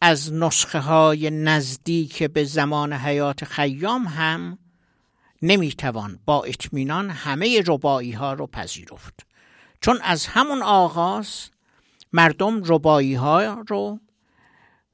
از 0.00 0.32
نسخه 0.32 0.78
های 0.78 1.30
نزدیک 1.30 2.22
به 2.22 2.44
زمان 2.44 2.92
حیات 2.92 3.44
خیام 3.44 4.06
هم 4.06 4.58
نمی‌توان 5.42 6.18
با 6.24 6.44
اطمینان 6.44 7.10
همه 7.10 7.62
ربایی 7.66 8.12
ها 8.12 8.32
رو 8.32 8.46
پذیرفت. 8.46 9.26
چون 9.80 9.98
از 10.02 10.26
همون 10.26 10.62
آغاز 10.62 11.50
مردم 12.12 12.62
ربایی 12.64 13.14
ها 13.14 13.64
رو 13.68 14.00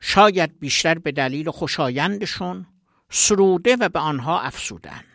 شاید 0.01 0.59
بیشتر 0.61 0.99
به 0.99 1.12
دلیل 1.12 1.51
خوشایندشون 1.51 2.66
سروده 3.11 3.77
و 3.77 3.88
به 3.88 3.99
آنها 3.99 4.40
افسودند 4.40 5.13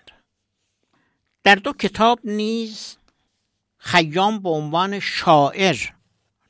در 1.49 1.55
دو 1.55 1.73
کتاب 1.73 2.19
نیز 2.23 2.97
خیام 3.77 4.39
به 4.39 4.49
عنوان 4.49 4.99
شاعر 4.99 5.75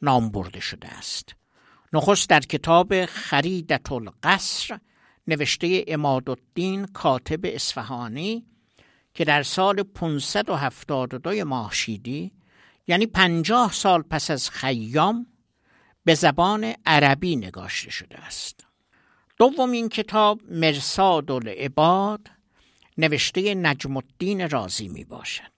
نام 0.02 0.30
برده 0.30 0.60
شده 0.60 0.88
است. 0.88 1.36
نخست 1.94 2.30
در 2.30 2.40
کتاب 2.40 3.06
خریدت 3.06 3.92
القصر 3.92 4.80
نوشته 5.28 5.86
امادالدین 5.88 6.86
کاتب 6.86 7.40
اصفهانی 7.44 8.46
که 9.14 9.26
در 9.26 9.44
سال 9.44 9.84
572 9.84 11.46
ماهشیدی 11.46 12.32
یعنی 12.88 13.06
پنجاه 13.06 13.74
سال 13.74 14.02
پس 14.02 14.32
از 14.32 14.50
خیام 14.50 15.28
به 16.04 16.16
زبان 16.16 16.74
عربی 16.86 17.36
نگاشته 17.36 17.92
شده 17.92 18.18
است. 18.18 18.66
دومین 19.38 19.90
کتاب 19.90 20.42
مرساد 20.52 21.32
العباد 21.32 22.39
نوشته 23.00 23.56
نجم 23.56 23.98
الدین 23.98 24.50
رازی 24.50 24.88
می 24.88 25.04
باشد 25.04 25.52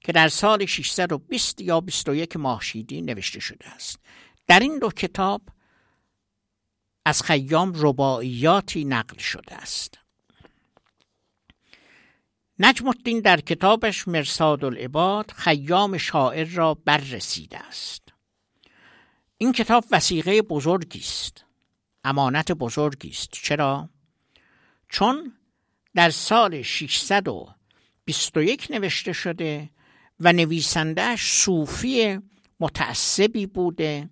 که 0.00 0.12
در 0.12 0.28
سال 0.28 0.66
620 0.66 1.60
یا 1.60 1.80
21 1.80 2.36
ماهشیدی 2.36 3.02
نوشته 3.02 3.40
شده 3.40 3.68
است. 3.68 4.00
در 4.46 4.60
این 4.60 4.78
دو 4.78 4.88
کتاب 4.88 5.42
از 7.04 7.22
خیام 7.22 7.72
رباعیاتی 7.76 8.84
نقل 8.84 9.18
شده 9.18 9.54
است. 9.54 9.98
نجم 12.58 12.88
الدین 12.88 13.20
در 13.20 13.40
کتابش 13.40 14.08
مرساد 14.08 14.64
العباد 14.64 15.30
خیام 15.30 15.98
شاعر 15.98 16.48
را 16.48 16.74
بررسیده 16.74 17.58
است. 17.58 18.02
این 19.38 19.52
کتاب 19.52 19.84
وسیقه 19.90 20.42
بزرگی 20.42 20.98
است 20.98 21.44
امانت 22.04 22.52
بزرگی 22.52 23.10
است. 23.10 23.30
چرا؟ 23.32 23.88
چون 24.88 25.32
در 25.94 26.10
سال 26.10 26.62
621 26.62 28.70
نوشته 28.70 29.12
شده 29.12 29.70
و 30.20 30.32
نویسندهش 30.32 31.32
صوفی 31.32 32.18
متعصبی 32.60 33.46
بوده 33.46 34.10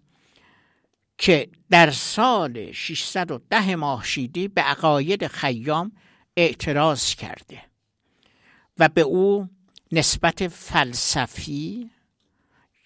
که 1.18 1.48
در 1.70 1.90
سال 1.90 2.72
610 2.72 3.76
ماهشیدی 3.76 4.48
به 4.48 4.60
عقاید 4.60 5.26
خیام 5.26 5.92
اعتراض 6.36 7.14
کرده 7.14 7.62
و 8.78 8.88
به 8.88 9.00
او 9.00 9.48
نسبت 9.92 10.48
فلسفی 10.48 11.90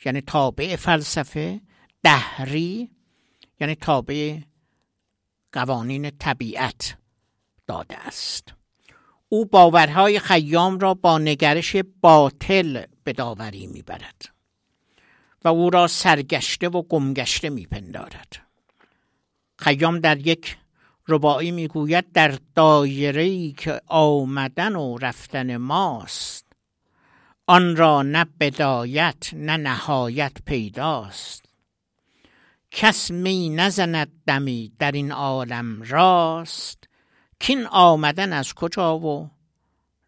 یعنی 0.05 0.21
تابع 0.21 0.77
فلسفه 0.77 1.61
دهری 2.03 2.91
یعنی 3.61 3.75
تابع 3.75 4.39
قوانین 5.53 6.11
طبیعت 6.11 6.97
داده 7.67 7.99
است. 7.99 8.62
او 9.33 9.45
باورهای 9.45 10.19
خیام 10.19 10.79
را 10.79 10.95
با 10.95 11.19
نگرش 11.19 11.77
باطل 12.01 12.85
به 13.05 13.13
داوری 13.13 13.67
می‌برد 13.67 14.29
و 15.45 15.49
او 15.49 15.71
را 15.71 15.87
سرگشته 15.87 16.69
و 16.69 16.83
گمگشته 16.83 17.51
میپندارد. 17.51 18.37
خیام 19.59 19.99
در 19.99 20.27
یک 20.27 20.57
ربایی 21.09 21.51
می‌گوید 21.51 22.13
در 22.13 22.39
دایره 22.55 23.53
که 23.53 23.81
آمدن 23.87 24.77
و 24.77 24.99
رفتن 24.99 25.57
ماست 25.57 26.47
آن 27.47 27.77
را 27.77 28.03
نه 28.03 28.27
بدایت 28.41 29.35
نه 29.35 29.57
نهایت 29.57 30.33
پیداست. 30.47 31.45
کس 32.71 33.11
می 33.11 33.49
نزند 33.49 34.13
دمی 34.27 34.73
در 34.79 34.93
این 34.93 35.13
عالم 35.13 35.83
راست 35.83 36.92
کین 37.43 37.67
آمدن 37.67 38.33
از 38.33 38.55
کجا 38.55 38.99
و 38.99 39.31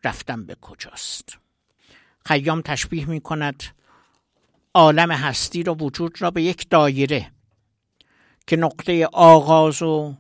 رفتن 0.05 0.47
به 0.47 0.57
کجاست. 0.61 1.39
خیام 2.27 2.61
تشبیه 2.61 3.11
می 3.11 3.21
کند 3.21 3.63
عالم 4.75 5.11
هستی 5.11 5.63
را 5.63 5.75
وجود 5.75 6.23
را 6.23 6.31
به 6.31 6.43
یک 6.43 6.71
دایره 6.71 7.31
که 8.47 8.57
نقطه 8.57 9.09
آغاز 9.13 9.83
و 9.83 10.15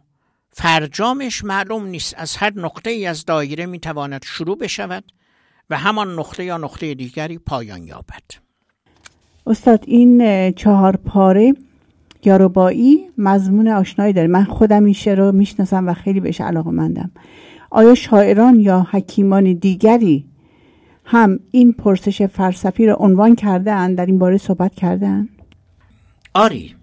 فرجامش 0.52 1.44
معلوم 1.44 1.86
نیست. 1.86 2.14
از 2.16 2.36
هر 2.36 2.52
نقطه 2.56 2.90
ای 2.90 3.06
از 3.06 3.24
دایره 3.24 3.66
می 3.66 3.80
تواند 3.80 4.24
شروع 4.24 4.58
بشود 4.58 5.12
و 5.70 5.78
همان 5.78 6.18
نقطه 6.18 6.44
یا 6.44 6.56
نقطه 6.56 6.94
دیگری 6.94 7.38
پایان 7.38 7.86
یابد. 7.86 8.24
استاد 9.46 9.84
این 9.86 10.52
چهار 10.52 10.96
پاره 10.96 11.54
یا 12.26 12.36
ربایی 12.36 13.10
مضمون 13.18 13.68
آشنایی 13.68 14.12
داره. 14.12 14.28
من 14.28 14.44
خودم 14.44 14.84
این 14.84 14.94
شعر 14.94 15.18
رو 15.18 15.32
می‌شناسم 15.32 15.88
و 15.88 15.94
خیلی 15.94 16.20
بهش 16.20 16.40
علاقه 16.40 16.70
مندم 16.70 17.10
آیا 17.70 17.94
شاعران 17.94 18.60
یا 18.60 18.86
حکیمان 18.90 19.52
دیگری 19.52 20.24
هم 21.04 21.40
این 21.50 21.72
پرسش 21.72 22.22
فلسفی 22.22 22.86
را 22.86 22.94
عنوان 22.94 23.34
کرده 23.34 23.94
در 23.94 24.06
این 24.06 24.18
باره 24.18 24.38
صحبت 24.38 24.74
کردن؟ 24.74 25.28
آری. 26.34 26.74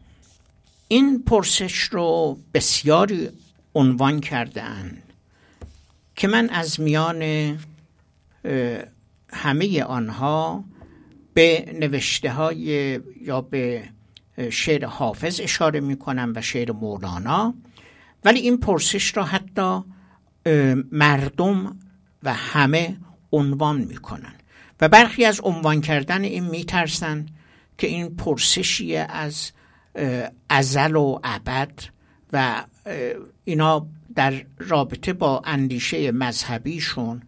این 0.87 1.23
پرسش 1.23 1.79
رو 1.79 2.37
بسیاری 2.53 3.29
عنوان 3.75 4.19
کردن 4.19 4.97
که 6.15 6.27
من 6.27 6.49
از 6.49 6.79
میان 6.79 7.23
همه 9.33 9.83
آنها 9.83 10.63
به 11.33 11.65
نوشته 11.79 12.31
های 12.31 12.99
یا 13.21 13.41
به 13.41 13.83
شعر 14.51 14.85
حافظ 14.85 15.39
اشاره 15.39 15.79
می 15.79 15.97
کنم 15.97 16.33
و 16.35 16.41
شعر 16.41 16.71
مولانا. 16.71 17.53
ولی 18.25 18.39
این 18.39 18.57
پرسش 18.57 19.17
را 19.17 19.23
حتی 19.23 19.83
مردم 20.91 21.79
و 22.23 22.33
همه 22.33 22.97
عنوان 23.31 23.77
می 23.77 23.97
کنن 23.97 24.33
و 24.81 24.89
برخی 24.89 25.25
از 25.25 25.41
عنوان 25.43 25.81
کردن 25.81 26.23
این 26.23 26.45
می 26.45 26.65
ترسن 26.65 27.25
که 27.77 27.87
این 27.87 28.15
پرسشی 28.15 28.95
از 28.95 29.51
ازل 30.49 30.95
و 30.95 31.19
ابد 31.23 31.79
و 32.33 32.65
اینا 33.43 33.87
در 34.15 34.45
رابطه 34.57 35.13
با 35.13 35.41
اندیشه 35.45 36.11
مذهبیشون 36.11 37.21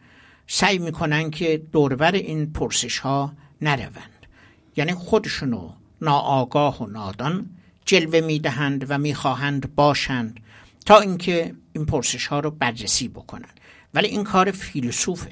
سعی 0.48 0.78
می‌کنن 0.78 1.30
که 1.30 1.58
دوربر 1.72 2.12
این 2.12 2.54
پرسش 2.54 3.00
ها 3.00 3.34
نروند. 3.62 4.28
یعنی 4.76 4.94
خودشونو 4.94 5.72
ناآگاه 6.04 6.84
و 6.84 6.88
نادان 6.88 7.50
جلوه 7.86 8.22
می‌دهند 8.22 8.86
و 8.90 8.98
می‌خواهند 8.98 9.76
باشند 9.76 10.40
تا 10.86 11.00
اینکه 11.00 11.56
این 11.74 11.86
پرسش 11.86 12.28
ها 12.28 12.40
رو 12.40 12.52
بررسی 12.52 13.08
بکنند. 13.08 13.60
ولی 13.94 14.08
این 14.08 14.24
کار 14.24 14.52
فیلسوفه 14.52 15.32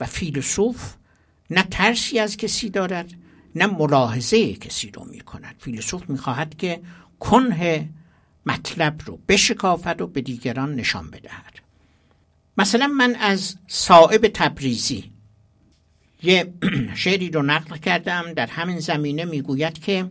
و 0.00 0.06
فیلسوف 0.06 0.94
نه 1.50 1.62
ترسی 1.62 2.18
از 2.18 2.36
کسی 2.36 2.70
دارد 2.70 3.10
نه 3.54 3.66
ملاحظه 3.66 4.54
کسی 4.54 4.90
رو 4.90 5.04
می‌کند. 5.04 5.54
فیلسوف 5.58 6.10
می‌خواهد 6.10 6.56
که 6.56 6.80
کنه 7.20 7.88
مطلب 8.46 9.00
رو 9.06 9.18
بشکافد 9.28 10.00
و 10.00 10.06
به 10.06 10.20
دیگران 10.20 10.74
نشان 10.74 11.10
بدهد. 11.10 11.58
مثلا 12.58 12.86
من 12.86 13.14
از 13.14 13.56
صاحب 13.66 14.30
تبریزی 14.34 15.13
یه 16.24 16.54
شعری 16.94 17.30
رو 17.30 17.42
نقل 17.42 17.76
کردم. 17.76 18.32
در 18.32 18.46
همین 18.46 18.80
زمینه 18.80 19.24
می‌گوید 19.24 19.78
که 19.78 20.10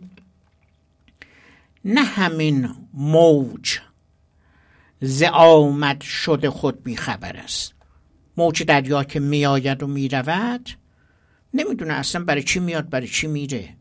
نه 1.84 2.02
همین 2.02 2.74
موج 2.94 3.78
ز 5.00 5.22
آمد 5.32 6.00
شده 6.00 6.50
خود 6.50 6.82
بیخبر 6.82 7.36
است. 7.36 7.74
موج 8.36 8.62
دریا 8.62 9.04
که 9.04 9.20
میآید 9.20 9.82
و 9.82 9.86
می‌رود 9.86 10.70
نمی‌دونه 11.54 11.94
اصلا 11.94 12.24
برای 12.24 12.42
چی 12.42 12.60
میاد 12.60 12.90
برای 12.90 13.08
چی 13.08 13.26
میره 13.26 13.76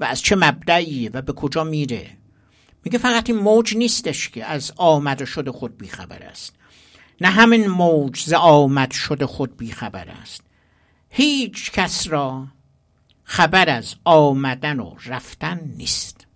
و 0.00 0.04
از 0.04 0.22
چه 0.22 0.36
مبدعیه 0.36 1.10
و 1.10 1.22
به 1.22 1.32
کجا 1.32 1.64
میره. 1.64 2.10
میگه 2.84 2.98
فقط 2.98 3.30
این 3.30 3.38
موج 3.38 3.76
نیستش 3.76 4.28
که 4.28 4.44
از 4.44 4.72
آمد 4.76 5.24
شده 5.24 5.52
خود 5.52 5.78
بیخبر 5.78 6.22
است. 6.22 6.54
نه 7.20 7.28
همین 7.28 7.66
موج 7.66 8.20
ز 8.20 8.32
آمد 8.32 8.90
شده 8.90 9.26
خود 9.26 9.56
بیخبر 9.56 10.08
است. 10.08 10.42
هیچ 11.10 11.72
کس 11.72 12.08
را 12.08 12.46
خبر 13.24 13.70
از 13.70 13.94
آمدن 14.04 14.80
و 14.80 14.94
رفتن 15.06 15.60
نیست. 15.76 16.26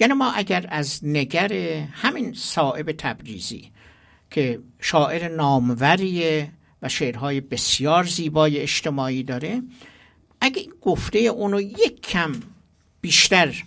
یعنی 0.00 0.12
ما 0.12 0.32
اگر 0.32 0.66
از 0.68 1.00
نگر 1.02 1.52
همین 1.92 2.34
صاحب 2.34 2.92
تبریزی 2.98 3.70
که 4.30 4.60
شاعر 4.80 5.28
ناموریه 5.28 6.52
و 6.82 6.88
شعرهای 6.88 7.40
بسیار 7.40 8.04
زیبای 8.04 8.58
اجتماعی 8.58 9.22
داره 9.22 9.62
اگه 10.40 10.60
این 10.60 10.72
گفته 10.82 11.18
اونو 11.18 11.60
یک 11.60 12.00
کم 12.02 12.32
بیشتر 13.00 13.64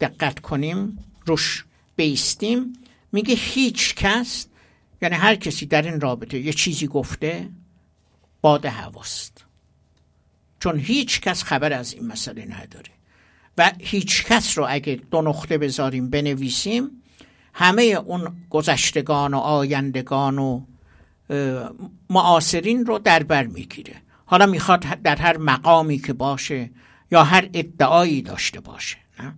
دقت 0.00 0.40
کنیم 0.40 0.98
روش 1.26 1.64
بیستیم 1.96 2.72
میگه 3.12 3.34
هیچ 3.34 3.94
کس 3.94 4.46
یعنی 5.02 5.14
هر 5.14 5.34
کسی 5.34 5.66
در 5.66 5.82
این 5.82 6.00
رابطه 6.00 6.38
یه 6.38 6.52
چیزی 6.52 6.86
گفته 6.86 7.48
باد 8.40 8.66
هواست. 8.66 9.44
چون 10.60 10.78
هیچ 10.78 11.20
کس 11.20 11.42
خبر 11.42 11.72
از 11.72 11.92
این 11.92 12.06
مسئله 12.06 12.44
نداره. 12.44 12.90
و 13.58 13.72
هیچ 13.78 14.24
کس 14.24 14.58
رو 14.58 14.66
اگه 14.68 15.00
دو 15.10 15.22
نقطه 15.22 15.58
بذاریم 15.58 16.10
بنویسیم 16.10 17.02
همه 17.54 17.82
اون 17.82 18.36
گذشتگان 18.50 19.34
و 19.34 19.38
آیندگان 19.38 20.38
و 20.38 20.64
معاصرین 22.10 22.86
رو 22.86 22.98
در 22.98 23.22
بر 23.22 23.46
می‌گیره. 23.46 23.96
حالا 24.26 24.46
می‌خواد 24.46 24.80
در 24.80 25.16
هر 25.16 25.36
مقامی 25.36 25.98
که 25.98 26.12
باشه 26.12 26.70
یا 27.10 27.24
هر 27.24 27.48
ادعایی 27.54 28.22
داشته 28.22 28.60
باشه 28.60 28.96
نه؟ 29.20 29.34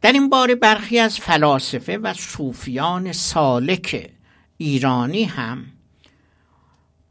در 0.00 0.12
این 0.12 0.30
باره 0.30 0.54
برخی 0.54 0.98
از 0.98 1.18
فلاسفه 1.18 1.98
و 1.98 2.14
صوفیان 2.14 3.12
سالک 3.12 4.10
ایرانی 4.56 5.24
هم 5.24 5.66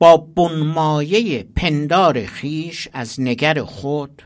با 0.03 0.17
بنمایه 0.17 1.43
پندار 1.43 2.25
خیش 2.25 2.87
از 2.93 3.21
نگر 3.21 3.63
خود 3.63 4.21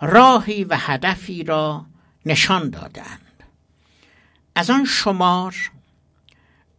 راهی 0.00 0.64
و 0.64 0.76
هدفی 0.78 1.44
را 1.44 1.86
نشان 2.26 2.70
دادند. 2.70 3.42
از 4.54 4.70
آن 4.70 4.84
شمار 4.84 5.56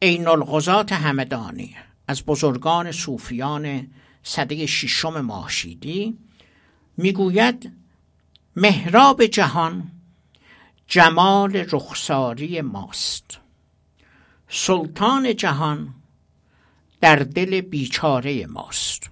عین 0.02 0.28
الغزات 0.28 0.92
همدانی 0.92 1.76
از 2.08 2.26
بزرگان 2.26 2.92
صوفیان 2.92 3.88
صده 4.24 4.66
ششم 4.66 5.22
ماشیدی 5.22 6.18
می‌گوید 6.98 7.72
محراب 8.56 9.26
جهان 9.26 9.92
جمال 10.88 11.56
رخساری 11.72 12.62
ماست. 12.62 13.40
سلطان 14.50 15.36
جهان 15.36 15.94
در 17.04 17.16
دل 17.16 17.62
بیچاره 17.62 18.46
ماست. 18.46 19.10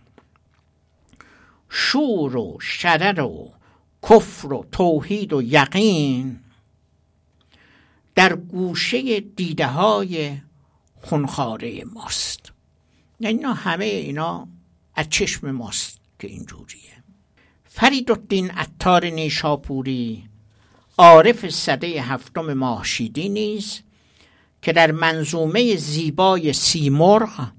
شور 1.69 2.37
و 2.37 2.57
شرر 2.61 3.21
و 3.21 3.51
کفر 4.09 4.53
و 4.53 4.65
توحید 4.71 5.33
و 5.33 5.41
یقین 5.41 6.39
در 8.15 8.35
گوشه 8.35 9.19
دیده 9.19 9.67
های 9.67 10.37
خونخاره 11.01 11.83
ماست. 11.83 12.51
یعنی 13.19 13.43
همه 13.43 13.85
اینا 13.85 14.47
از 14.95 15.09
چشم 15.09 15.51
ماست 15.51 15.99
که 16.19 16.27
اینجوریه. 16.27 17.03
فرید 17.65 18.11
الدین 18.11 18.51
اتار 18.59 19.05
نیشاپوری 19.05 20.29
عارف 20.97 21.49
صده 21.49 22.01
هفتم 22.01 22.53
ماهشیدی 22.53 23.29
نیز 23.29 23.81
که 24.61 24.73
در 24.73 24.91
منظومه 24.91 25.75
زیبای 25.75 26.53
سیمرغ 26.53 27.51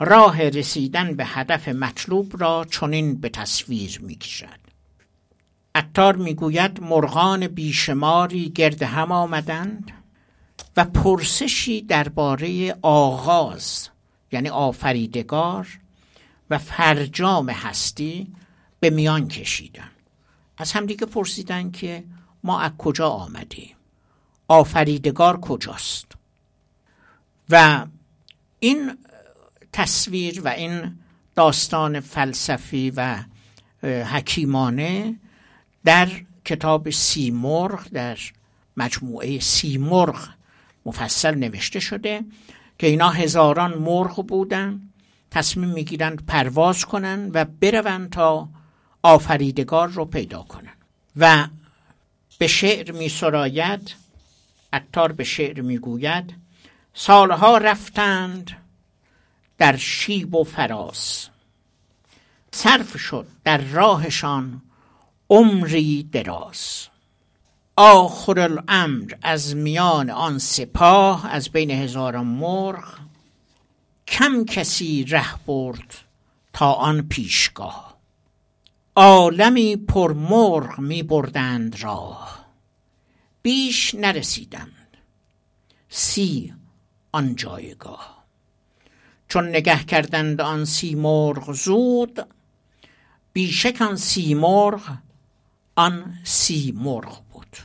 راه 0.00 0.48
رسیدن 0.48 1.14
به 1.16 1.24
هدف 1.26 1.68
مطلوب 1.68 2.42
را 2.42 2.66
چنین 2.70 3.20
به 3.20 3.28
تصویر 3.28 4.00
می‌کشد. 4.00 4.60
اتار 5.74 6.16
می‌گوید 6.16 6.82
مرغان 6.82 7.48
بیشماری 7.48 8.50
گرد 8.50 8.82
هم 8.82 9.12
آمدند 9.12 9.90
و 10.76 10.84
پرسشی 10.84 11.82
درباره 11.82 12.76
آغاز 12.82 13.88
یعنی 14.32 14.48
آفریدگار 14.48 15.68
و 16.50 16.58
فرجام 16.58 17.50
هستی 17.50 18.34
به 18.80 18.90
میان 18.90 19.28
کشیدن 19.28 19.90
از 20.58 20.72
همدیگه 20.72 21.06
پرسیدن 21.06 21.70
که 21.70 22.04
ما 22.44 22.60
از 22.60 22.72
کجا 22.78 23.08
آمدیم؟ 23.08 23.76
آفریدگار 24.48 25.40
کجاست؟ 25.40 26.12
و 27.50 27.86
این 28.60 28.96
تصویر 29.72 30.40
و 30.44 30.48
این 30.48 30.98
داستان 31.34 32.00
فلسفی 32.00 32.92
و 32.96 33.16
حکیمانه 33.82 35.16
در 35.84 36.08
کتاب 36.44 36.90
سیمرغ 36.90 37.88
در 37.88 38.18
مجموعه 38.76 39.40
سیمرغ 39.40 40.28
مفصل 40.86 41.34
نوشته 41.34 41.80
شده 41.80 42.24
که 42.78 42.86
اینا 42.86 43.08
هزاران 43.10 43.78
مرغ 43.78 44.26
بودن 44.26 44.80
تصمیم 45.30 45.68
می‌گیرند 45.68 46.26
پرواز 46.26 46.84
کنند 46.84 47.30
و 47.34 47.44
بروند 47.44 48.10
تا 48.10 48.48
آفریدگار 49.02 49.88
رو 49.88 50.04
پیدا 50.04 50.42
کنند. 50.42 50.76
و 51.16 51.46
به 52.38 52.46
شعر 52.46 52.92
می 52.92 53.08
سراید 53.08 53.94
اتار 54.72 55.12
به 55.12 55.24
شعر 55.24 55.60
می‌گوید 55.60 56.34
سالها 56.94 57.58
رفتند 57.58 58.50
در 59.60 59.76
شیب 59.76 60.34
و 60.34 60.44
فراز. 60.44 61.28
صرف 62.52 62.98
شد 62.98 63.26
در 63.44 63.58
راهشان 63.58 64.62
عمری 65.30 66.02
دراز. 66.02 66.86
آخر 67.76 68.40
الامر 68.40 69.12
از 69.22 69.56
میان 69.56 70.10
آن 70.10 70.38
سپاه 70.38 71.26
از 71.26 71.50
بین 71.50 71.70
هزاران 71.70 72.26
مرغ 72.26 72.98
کم 74.08 74.44
کسی 74.44 75.04
ره 75.04 75.44
برد 75.46 75.94
تا 76.52 76.72
آن 76.72 77.02
پیشگاه. 77.02 77.96
عالمی 78.96 79.76
پر 79.76 80.12
مرغ 80.12 80.78
می 80.78 81.02
بردند 81.02 81.82
راه. 81.82 82.46
بیش 83.42 83.94
نرسیدند. 83.94 84.96
سی 85.88 86.54
آن 87.12 87.36
جایگاه. 87.36 88.19
چون 89.30 89.48
نگه 89.48 89.84
کردند 89.84 90.40
آن 90.40 90.64
سی 90.64 90.94
مرغ 90.94 91.52
زود 91.52 92.26
بیشک 93.32 93.82
آن 93.82 93.96
سی 93.96 94.34
مرغ 94.34 94.96
آن 95.76 96.14
سی 96.24 96.74
مرغ 96.76 97.22
بود. 97.32 97.56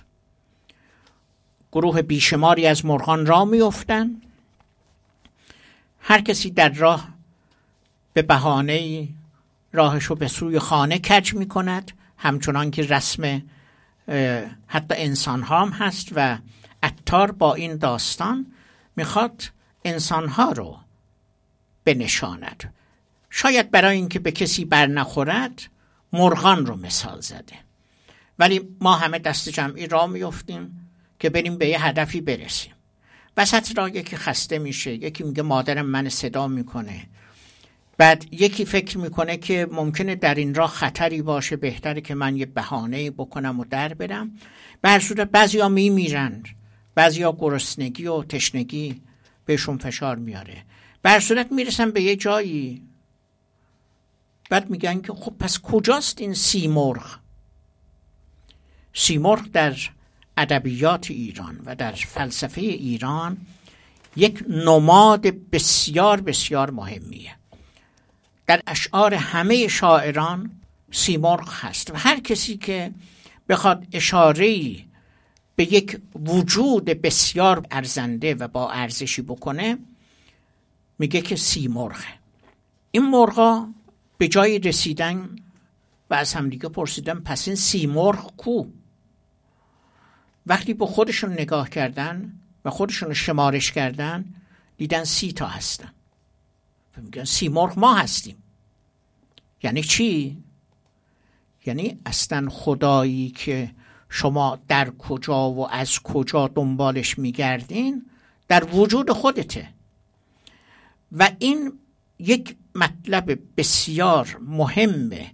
گروه 1.71 2.01
بیشماری 2.01 2.67
از 2.67 2.85
مرغان 2.85 3.25
را 3.25 3.45
میافتند. 3.45 4.21
هر 5.99 6.21
کسی 6.21 6.49
در 6.49 6.69
راه 6.69 7.07
به 8.13 8.21
بهانه 8.21 9.07
راهش 9.73 10.03
رو 10.03 10.15
به 10.15 10.27
سوی 10.27 10.59
خانه 10.59 10.99
کج 10.99 11.33
می 11.33 11.47
کند 11.47 11.91
همچنان 12.17 12.71
که 12.71 12.81
رسم 12.81 13.41
حتی 14.67 14.95
انسان 14.97 15.43
هم 15.43 15.69
هست 15.69 16.07
و 16.15 16.37
اتار 16.83 17.31
با 17.31 17.55
این 17.55 17.77
داستان 17.77 18.45
می‌خواد 18.95 19.43
انسان 19.85 20.27
ها 20.27 20.51
رو 20.51 20.84
بنشاند. 21.85 22.73
شاید 23.29 23.71
برای 23.71 23.97
اینکه 23.97 24.19
به 24.19 24.31
کسی 24.31 24.65
بر 24.65 24.87
نخورد 24.87 25.61
مرغان 26.13 26.65
رو 26.65 26.75
مثال 26.75 27.21
زده. 27.21 27.55
ولی 28.39 28.61
ما 28.81 28.95
همه 28.95 29.19
دست 29.19 29.49
جمعی 29.49 29.87
را 29.87 30.07
میفتیم 30.07 30.89
که 31.19 31.29
بریم 31.29 31.57
به 31.57 31.67
یه 31.67 31.85
هدفی 31.85 32.21
برسیم. 32.21 32.71
وسط 33.37 33.77
را 33.77 33.89
یکی 33.89 34.15
خسته 34.15 34.59
میشه 34.59 34.93
یکی 34.93 35.23
میگه 35.23 35.41
مادرم 35.41 35.85
من 35.85 36.09
صدا 36.09 36.47
می‌کنه. 36.47 37.05
بعد 37.97 38.25
یکی 38.31 38.65
فکر 38.65 38.97
می‌کنه 38.97 39.37
که 39.37 39.67
ممکنه 39.71 40.15
در 40.15 40.35
این 40.35 40.55
راه 40.55 40.69
خطری 40.69 41.21
باشه 41.21 41.55
بهتره 41.55 42.01
که 42.01 42.15
من 42.15 42.35
یه 42.35 42.45
بهانه 42.45 43.11
بکنم 43.11 43.59
و 43.59 43.65
در 43.65 43.93
برم. 43.93 44.31
به 44.81 44.89
هر 44.89 44.99
صورت 44.99 45.31
بعضیا 45.31 45.69
میمیرند 45.69 46.47
بعضیا 46.95 47.31
گرسنگی 47.39 48.07
و 48.07 48.23
تشنگی 48.23 49.01
بهشون 49.45 49.77
فشار 49.77 50.15
میاره. 50.15 50.63
به 51.05 51.11
هر 51.11 51.19
صورت 51.19 51.51
می‌رسن 51.51 51.91
به 51.91 52.01
یه 52.01 52.15
جایی. 52.15 52.81
بعد 54.49 54.69
میگن 54.69 55.01
که 55.01 55.13
خب 55.13 55.33
پس 55.39 55.59
کجاست 55.61 56.21
این 56.21 56.33
سیمرغ؟ 56.33 57.19
سیمرغ 58.93 59.51
در 59.51 59.75
ادبیات 60.37 61.11
ایران 61.11 61.59
و 61.65 61.75
در 61.75 61.91
فلسفه 61.91 62.61
ایران 62.61 63.37
یک 64.15 64.43
نماد 64.47 65.21
بسیار 65.27 66.21
بسیار 66.21 66.71
مهمیه. 66.71 67.35
در 68.47 68.61
اشعار 68.67 69.13
همه 69.13 69.67
شاعران 69.67 70.51
سیمرغ 70.91 71.49
هست 71.53 71.91
و 71.91 71.95
هر 71.97 72.19
کسی 72.19 72.57
که 72.57 72.91
بخواد 73.49 73.87
اشاره 73.93 74.75
به 75.55 75.73
یک 75.73 76.01
وجود 76.25 76.85
بسیار 76.85 77.65
ارزنده 77.71 78.35
و 78.35 78.47
با 78.47 78.71
ارزشی 78.71 79.21
بکنه 79.21 79.77
میگه 80.99 81.21
که 81.21 81.35
سیمرغه 81.35 82.05
این 82.91 83.09
مرغا 83.09 83.67
به 84.17 84.27
جای 84.27 84.59
رسیدن 84.59 85.35
و 86.09 86.13
از 86.13 86.33
همدیگه 86.33 86.69
پرسیدن 86.69 87.19
پس 87.19 87.47
این 87.47 87.55
سیمرغ 87.55 88.35
کو؟ 88.37 88.65
وقتی 90.45 90.73
به 90.73 90.85
خودشون 90.85 91.33
نگاه 91.33 91.69
کردن 91.69 92.33
و 92.65 92.69
خودشون 92.69 93.13
شمارش 93.13 93.71
کردن 93.71 94.25
دیدن 94.77 95.03
سی 95.03 95.33
تا 95.33 95.47
هستن. 95.47 95.91
میگن 96.97 97.23
سی 97.23 97.49
مرغ 97.49 97.79
ما 97.79 97.95
هستیم. 97.95 98.43
یعنی 99.63 99.83
چی؟ 99.83 100.37
یعنی 101.65 101.99
اصلا 102.05 102.49
خدایی 102.49 103.29
که 103.29 103.71
شما 104.09 104.59
در 104.67 104.89
کجا 104.89 105.51
و 105.51 105.69
از 105.69 105.99
کجا 105.99 106.47
دنبالش 106.47 107.19
میگردین 107.19 108.05
در 108.47 108.63
وجود 108.75 109.11
خودته. 109.11 109.74
و 111.15 111.31
این 111.39 111.79
یک 112.19 112.55
مطلب 112.75 113.39
بسیار 113.57 114.37
مهمه 114.41 115.31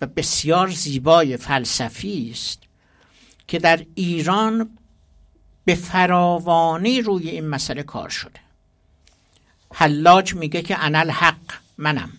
و 0.00 0.06
بسیار 0.06 0.70
زیبای 0.70 1.36
فلسفی 1.36 2.30
است 2.30 2.62
که 3.48 3.58
در 3.58 3.86
ایران 3.94 4.78
به 5.64 5.74
فراوانی 5.74 7.02
روی 7.02 7.28
این 7.28 7.48
مسئله 7.48 7.82
کار 7.82 8.08
شده. 8.08 8.40
حلاج 9.74 10.34
میگه 10.34 10.62
که 10.62 10.84
انا 10.84 10.98
الحق 10.98 11.54
منم. 11.78 12.12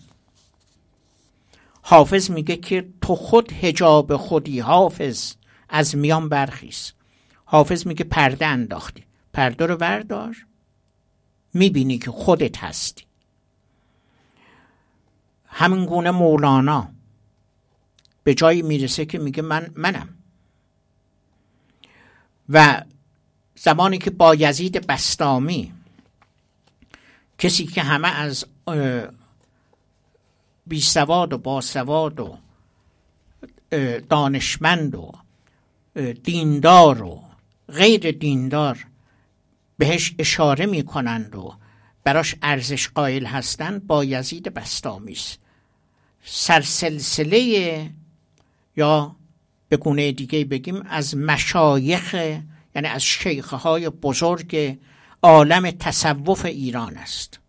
حافظ 1.82 2.30
میگه 2.30 2.56
که 2.56 2.88
تو 3.00 3.14
خود 3.14 3.52
هجاب 3.52 4.16
خودی 4.16 4.60
حافظ 4.60 5.34
از 5.68 5.96
میان 5.96 6.28
برخیز. 6.28 6.92
حافظ 7.44 7.86
میگه 7.86 8.04
پرده 8.04 8.46
انداختی. 8.46 9.04
پرده 9.32 9.66
رو 9.66 9.76
بردار. 9.76 10.36
می‌بینی 11.54 11.98
که 11.98 12.10
خودت 12.10 12.58
هستی. 12.58 13.04
همین 15.46 15.86
گونه 15.86 16.10
مولانا 16.10 16.88
به 18.24 18.34
جایی 18.34 18.62
می‌رسه 18.62 19.06
که 19.06 19.18
میگه 19.18 19.42
من 19.42 19.70
منم. 19.74 20.08
و 22.48 22.84
زمانی 23.54 23.98
که 23.98 24.10
با 24.10 24.34
یزید 24.34 24.86
بستامی 24.86 25.72
کسی 27.38 27.66
که 27.66 27.82
همه 27.82 28.08
از 28.08 28.44
بیسواد 30.66 31.32
و 31.32 31.38
باسواد 31.38 32.20
و 32.20 32.38
دانشمند 34.08 34.94
و 34.94 35.12
دیندار 36.22 37.02
و 37.02 37.24
غیر 37.68 38.10
دیندار 38.10 38.86
بهش 39.80 40.14
اشاره 40.18 40.66
می‌کنند 40.66 41.36
و 41.36 41.54
براش 42.04 42.34
ارزش 42.42 42.88
قائل 42.88 43.26
هستند 43.26 43.86
با 43.86 44.04
یزید 44.04 44.58
است 44.58 45.38
سرسلسله 46.24 47.90
یا 48.76 49.16
به 49.68 49.76
گونه 49.76 50.12
دیگه 50.12 50.44
بگیم 50.44 50.82
از 50.90 51.16
مشایخ 51.16 52.14
یعنی 52.74 52.88
از 52.88 53.02
شیخه 53.02 53.56
های 53.56 53.88
بزرگ 53.88 54.78
عالم 55.22 55.70
تصوف 55.70 56.44
ایران 56.44 56.96
است. 56.96 57.40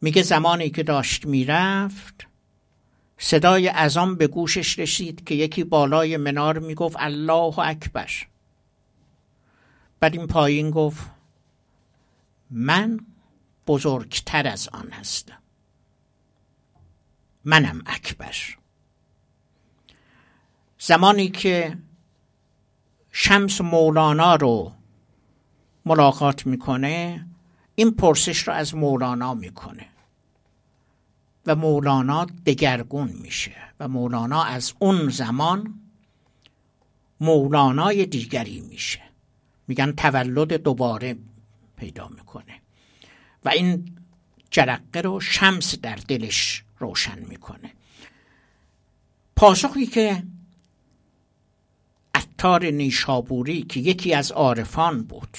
میگه 0.00 0.22
زمانی 0.22 0.70
که 0.70 0.82
داشت 0.82 1.26
می‌رفت 1.26 2.26
صدای 3.18 3.68
ازام 3.68 4.16
به 4.16 4.26
گوشش 4.26 4.78
رسید 4.78 5.24
که 5.24 5.34
یکی 5.34 5.64
بالای 5.64 6.16
منار 6.16 6.58
می‌گفت 6.58 6.96
الله 6.98 7.58
اکبر 7.58 8.10
بعد 10.02 10.14
این 10.14 10.26
پایین 10.26 10.70
گفت 10.70 11.10
من 12.50 13.00
بزرگتر 13.66 14.46
از 14.46 14.68
آن 14.68 14.90
هستم. 14.90 15.38
منم 17.44 17.82
اکبر. 17.86 18.36
زمانی 20.78 21.28
که 21.28 21.78
شمس 23.10 23.60
مولانا 23.60 24.34
رو 24.34 24.72
ملاقات 25.84 26.46
می‌کنه 26.46 27.26
این 27.74 27.90
پرسش 27.90 28.38
رو 28.48 28.54
از 28.54 28.74
مولانا 28.74 29.34
می‌کنه 29.34 29.86
و 31.46 31.54
مولانا 31.54 32.24
دگرگون 32.24 33.08
میشه 33.08 33.56
و 33.80 33.88
مولانا 33.88 34.42
از 34.42 34.74
اون 34.78 35.08
زمان 35.08 35.80
مولانای 37.20 38.06
دیگری 38.06 38.60
میشه. 38.60 39.11
میگن 39.68 39.92
تولد 39.92 40.52
دوباره 40.52 41.16
پیدا 41.76 42.08
می‌کنه. 42.08 42.60
و 43.44 43.48
این 43.48 43.96
جرقه 44.50 45.00
رو 45.00 45.20
شمس 45.20 45.78
در 45.78 45.98
دلش 46.08 46.64
روشن 46.78 47.18
می‌کنه. 47.18 47.70
پاسخی 49.36 49.86
که 49.86 50.22
عطار 52.14 52.64
نیشابوری 52.64 53.62
که 53.62 53.80
یکی 53.80 54.14
از 54.14 54.32
عارفان 54.32 55.02
بود 55.02 55.38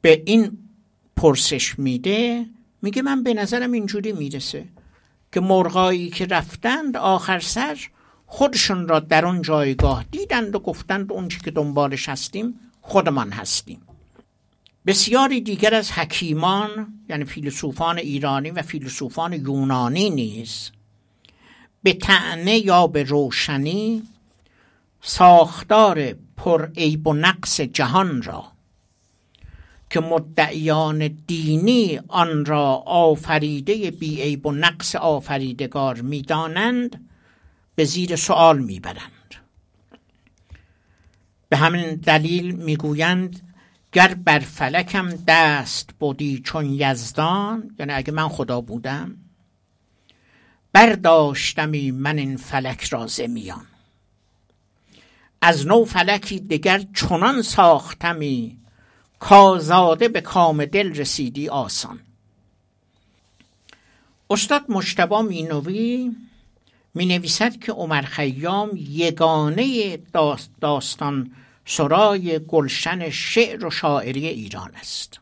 به 0.00 0.22
این 0.26 0.58
پرسش 1.16 1.78
میده 1.78 2.46
میگه 2.82 3.02
من 3.02 3.22
به 3.22 3.34
نظرم 3.34 3.72
اینجوری 3.72 4.12
می‌رسه 4.12 4.68
که 5.32 5.40
مرغایی 5.40 6.10
که 6.10 6.26
رفتند 6.26 6.96
آخر 6.96 7.40
سر 7.40 7.88
خودشون 8.26 8.88
را 8.88 9.00
در 9.00 9.26
اون 9.26 9.42
جایگاه 9.42 10.04
دیدند 10.10 10.54
و 10.54 10.58
گفتند 10.58 11.12
اون 11.12 11.28
که 11.28 11.50
دنبالش 11.50 12.08
هستیم 12.08 12.60
خودمان 12.80 13.30
هستیم. 13.30 13.82
بسیاری 14.86 15.40
دیگر 15.40 15.74
از 15.74 15.92
حکیمان 15.92 16.86
یعنی 17.08 17.24
فیلسوفان 17.24 17.98
ایرانی 17.98 18.50
و 18.50 18.62
فیلسوفان 18.62 19.32
یونانی 19.32 20.10
نیز 20.10 20.70
به 21.82 21.92
تعنه 21.92 22.58
یا 22.58 22.86
به 22.86 23.02
روشنی 23.02 24.02
ساختار 25.00 26.14
پر 26.36 26.68
عیب 26.76 27.06
و 27.06 27.14
نقص 27.14 27.60
جهان 27.60 28.22
را 28.22 28.44
که 29.90 30.00
مدعیان 30.00 31.08
دینی 31.08 32.00
آن 32.08 32.44
را 32.44 32.74
آفریده 32.86 33.90
بی 33.90 34.22
عیب 34.22 34.46
و 34.46 34.52
نقص 34.52 34.96
آفریدگار 34.96 36.00
می‌دانند 36.00 37.08
به 37.76 37.84
زیر 37.84 38.16
سوال 38.16 38.58
می‌برند. 38.58 39.34
به 41.48 41.56
همین 41.56 41.94
دلیل 41.94 42.50
می‌گویند 42.50 43.54
گر 43.92 44.14
بر 44.14 44.38
فلکم 44.38 45.08
دست 45.28 45.90
بودی 45.98 46.40
چون 46.44 46.70
یزدان 46.70 47.76
یعنی 47.78 47.92
اگه 47.92 48.12
من 48.12 48.28
خدا 48.28 48.60
بودم 48.60 49.16
برداشتمی 50.72 51.90
من 51.90 52.18
این 52.18 52.36
فلک 52.36 52.84
را 52.84 53.06
زمیان 53.06 53.66
از 55.40 55.66
نو 55.66 55.84
فلکی 55.84 56.40
دگر 56.40 56.82
چنان 56.94 57.42
ساختمی 57.42 58.58
کازاده 59.18 60.08
به 60.08 60.20
کام 60.20 60.64
دل 60.64 60.94
رسیدی 60.94 61.48
آسان. 61.48 62.00
استاد 64.30 64.64
مشتبا 64.68 65.22
مینوی 65.22 66.12
می 66.96 67.06
نویسد 67.06 67.56
که 67.56 67.72
عمر 67.72 68.02
خیام 68.02 68.70
یگانه 68.74 69.96
داستان 70.60 71.30
سرای 71.64 72.38
گلشن 72.38 73.10
شعر 73.10 73.66
و 73.66 73.70
شاعری 73.70 74.26
ایران 74.26 74.70
است. 74.74 75.20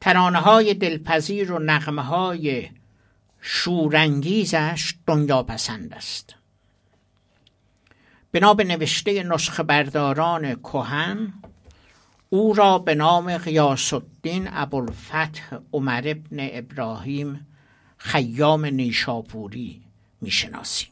ترانه 0.00 0.38
های 0.38 0.74
دلپذیر 0.74 1.52
و 1.52 1.58
نغمه 1.58 2.02
های 2.02 2.68
شورانگیزش 3.40 4.94
دنیا 5.06 5.42
پسند 5.42 5.94
است. 5.94 6.34
بنا 8.32 8.54
به 8.54 8.64
نوشته 8.64 9.22
نسخه 9.22 9.62
برداران 9.62 10.54
کهن 10.54 11.32
او 12.30 12.54
را 12.54 12.78
به 12.78 12.94
نام 12.94 13.38
غیاس 13.38 13.92
الدین 13.92 14.48
ابوالفتح 14.52 15.58
عمر 15.72 16.02
ابن 16.06 16.36
ابراهیم 16.52 17.46
خیام 17.96 18.64
نیشاپوری 18.66 19.85
می‌شناسیم. 20.20 20.88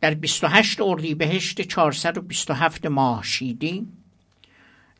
در 0.00 0.14
28 0.14 0.80
اردیبهشت 0.80 1.60
427 1.60 2.86
ماهشیدی 2.86 3.88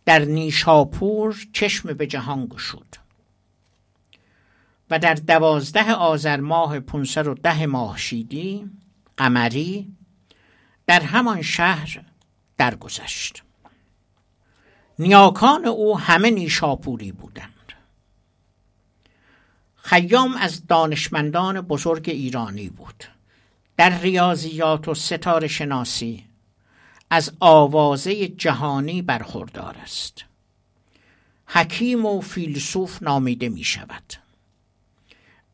در 0.05 0.19
نیشاپور 0.25 1.47
چشم 1.53 1.93
به 1.93 2.07
جهان 2.07 2.47
گشود 2.47 2.97
و 4.91 4.99
در 4.99 5.15
دوازده 5.15 5.93
آذر 5.93 6.41
ماه 6.41 6.81
510 6.81 7.67
ماهشیدی 7.67 8.71
قمری 9.17 9.93
در 10.87 11.01
همان 11.01 11.43
شهر 11.43 12.05
درگذشت. 12.59 13.43
نیاکان 14.99 15.65
او 15.65 15.99
همه 15.99 16.31
نیشاپوری 16.31 17.13
بودند. 17.13 17.54
خیام 19.87 20.37
از 20.37 20.67
دانشمندان 20.67 21.61
بزرگ 21.61 22.09
ایرانی 22.09 22.69
بود. 22.69 23.05
در 23.77 23.99
ریاضیات 23.99 24.89
و 24.89 24.95
ستاره 24.95 25.49
شناسی 25.49 26.25
از 27.11 27.33
آوازه 27.41 28.29
جهانی 28.29 29.03
برخوردار 29.03 29.77
است. 29.83 30.25
حکیم 31.47 32.07
و 32.07 32.21
فیلسوف 32.21 33.03
نامیده 33.03 33.49
می 33.49 33.65
شود 33.65 34.13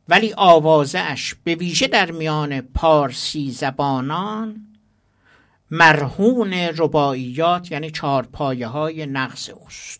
ولی 0.08 0.34
آوازه 0.36 0.98
اش 0.98 1.34
به 1.44 1.54
ویژه 1.54 1.86
در 1.86 2.10
میان 2.10 2.60
پارسی 2.60 3.50
زبانان 3.50 4.66
مرهون 5.70 6.52
رباعیات 6.52 7.70
یعنی 7.70 7.90
چهار 7.90 8.22
پایه 8.22 8.66
های 8.66 9.06
نقص 9.06 9.48
اوست. 9.48 9.99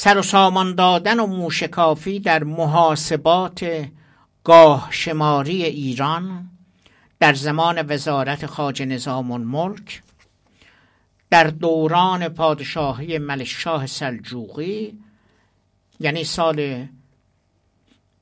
سر 0.00 0.18
و 0.18 0.22
سامان 0.22 0.74
دادن 0.74 1.20
و 1.20 1.26
موشکافی 1.26 2.20
در 2.20 2.44
محاسبات 2.44 3.88
گاه 4.44 4.88
شماری 4.90 5.64
ایران 5.64 6.50
در 7.20 7.34
زمان 7.34 7.86
وزارت 7.88 8.46
خاج 8.46 8.82
نظام 8.82 9.30
الملک 9.30 10.02
در 11.30 11.44
دوران 11.44 12.28
پادشاهی 12.28 13.18
ملکشاه 13.18 13.86
سلجوقی 13.86 14.98
یعنی 16.00 16.24
سال 16.24 16.86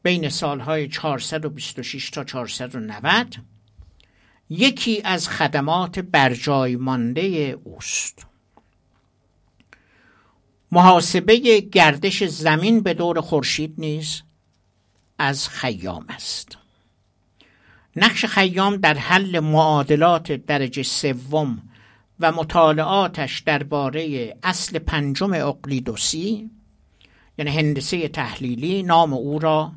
بین 0.02 0.28
سالهای 0.28 0.88
426 0.88 2.10
تا 2.10 2.24
490 2.24 3.34
یکی 4.50 5.02
از 5.04 5.28
خدمات 5.28 5.98
برجای 5.98 6.76
مانده 6.76 7.20
اوست. 7.64 8.25
محاسبه 10.72 11.60
گردش 11.60 12.24
زمین 12.24 12.80
به 12.80 12.94
دور 12.94 13.20
خورشید 13.20 13.74
نیز 13.78 14.22
از 15.18 15.48
خیام 15.48 16.06
است. 16.08 16.58
نقش 17.96 18.24
خیام 18.24 18.76
در 18.76 18.94
حل 18.94 19.40
معادلات 19.40 20.32
درجه 20.32 20.82
سوم 20.82 21.62
و 22.20 22.32
مطالعاتش 22.32 23.40
درباره 23.40 24.34
اصل 24.42 24.78
پنجم 24.78 25.32
اقلیدوسی 25.32 26.50
یعنی 27.38 27.50
هندسه 27.50 28.08
تحلیلی 28.08 28.82
نام 28.82 29.12
او 29.12 29.38
را 29.38 29.72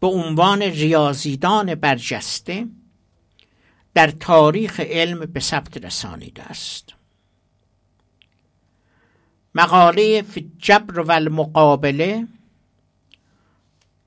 به 0.00 0.06
عنوان 0.06 0.62
ریاضیدان 0.62 1.74
برجسته 1.74 2.66
در 3.94 4.10
تاریخ 4.10 4.80
علم 4.80 5.20
به 5.20 5.40
ثبت 5.40 5.84
رسانیده 5.84 6.42
است. 6.42 6.94
مقاله 9.54 10.22
فی 10.22 10.52
جبر 10.58 11.00
و 11.00 11.12
المقابله 11.12 12.28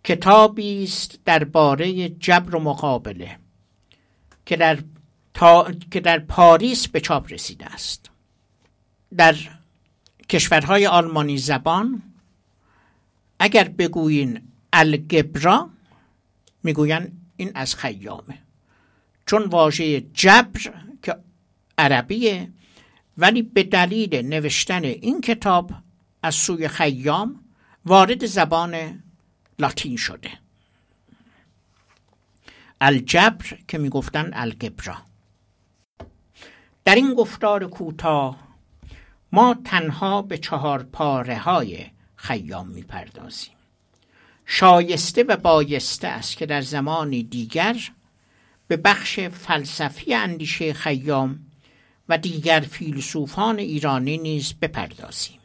کتابی 0.03 0.83
است 0.83 1.19
درباره 1.25 2.09
جبر 2.09 2.55
و 2.55 2.59
مقابله 2.59 3.39
که 4.45 4.55
در, 4.55 4.79
تا... 5.33 5.71
که 5.91 5.99
در 5.99 6.19
پاریس 6.19 6.87
به 6.87 6.99
چاپ 6.99 7.33
رسیده 7.33 7.65
است. 7.65 8.09
در 9.17 9.35
کشورهای 10.29 10.87
آلمانی 10.87 11.37
زبان 11.37 12.03
اگر 13.39 13.63
بگویین 13.63 14.41
الگبرا 14.73 15.69
می‌گوین 16.63 17.11
این 17.37 17.51
از 17.55 17.75
خیامه. 17.75 18.37
چون 19.25 19.43
واژه 19.43 20.01
جبر 20.01 20.73
که 21.03 21.15
عربیه 21.77 22.49
ولی 23.17 23.41
به 23.41 23.63
دلیل 23.63 24.15
نوشتن 24.15 24.83
این 24.83 25.21
کتاب 25.21 25.71
از 26.23 26.35
سوی 26.35 26.67
خیام 26.67 27.43
وارد 27.85 28.25
زبان 28.25 29.03
لاتین 29.59 29.97
شده. 29.97 30.31
الجبر 32.81 33.45
که 33.67 33.77
می‌گفتن 33.77 34.29
الگبرا. 34.33 34.97
در 36.85 36.95
این 36.95 37.13
گفتار 37.13 37.67
کوتاه 37.67 38.47
ما 39.31 39.55
تنها 39.65 40.21
به 40.21 40.37
چهار 40.37 40.83
پاره 40.83 41.37
های 41.37 41.85
خیام 42.15 42.67
می‌پردازیم. 42.67 43.53
شایسته 44.45 45.23
و 45.23 45.37
بایسته 45.37 46.07
است 46.07 46.37
که 46.37 46.45
در 46.45 46.61
زمانی 46.61 47.23
دیگر 47.23 47.77
به 48.67 48.77
بخش 48.77 49.19
فلسفی 49.19 50.13
اندیشه 50.13 50.73
خیام 50.73 51.46
و 52.09 52.17
دیگر 52.17 52.59
فیلسوفان 52.59 53.59
ایرانی 53.59 54.17
نیز 54.17 54.53
بپردازیم. 54.53 55.39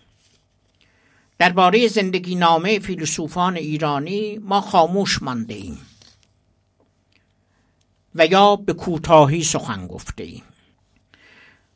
درباره 1.39 1.89
زندگی 1.89 2.35
نامه 2.35 2.79
فیلسوفان 2.79 3.57
ایرانی 3.57 4.39
ما 4.39 4.61
خاموش 4.61 5.23
مانده 5.23 5.55
ایم 5.55 5.79
و 8.15 8.27
یا 8.27 8.57
به 8.57 8.73
کوتاهی 8.73 9.43
سخن 9.43 9.87
گفته 9.87 10.25
ایم. 10.25 10.43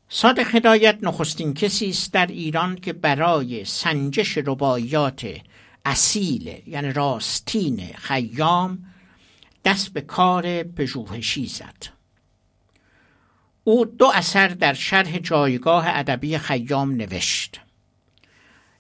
صادق 0.09 0.55
هدایت 0.55 0.99
نخستین 1.03 1.55
کسی 1.55 1.89
است 1.89 2.13
در 2.13 2.27
ایران 2.27 2.77
که 2.77 2.93
برای 2.93 3.65
سنجش 3.65 4.39
رباعیات 4.39 5.27
اصیل 5.85 6.63
یعنی 6.67 6.93
راستین 6.93 7.87
خیام 7.87 8.85
دست 9.65 9.93
به 9.93 10.01
کار 10.01 10.63
پژوهشی 10.63 11.47
زد. 11.47 11.96
او 13.69 13.85
دو 13.85 14.13
اثر 14.15 14.49
در 14.49 14.75
شرح 14.75 15.19
جایگاه 15.19 15.85
ادبی 15.89 16.39
خیام 16.39 16.91
نوشت. 16.91 17.61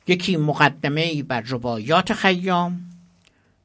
یکی 0.07 0.37
مقدمه 0.37 1.23
بر 1.23 1.41
رباعیات 1.41 2.13
خیام 2.13 2.91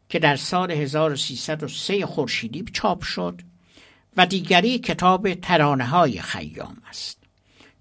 که 0.09 0.19
در 0.19 0.36
سال 0.36 0.72
1303 0.72 2.05
خورشیدی 2.05 2.65
چاپ 2.74 3.03
شد 3.03 3.41
و 4.17 4.26
دیگری 4.26 4.80
کتاب 4.80 5.34
ترانه 5.34 5.86
های 5.86 6.22
خیام 6.22 6.78
است 6.89 7.17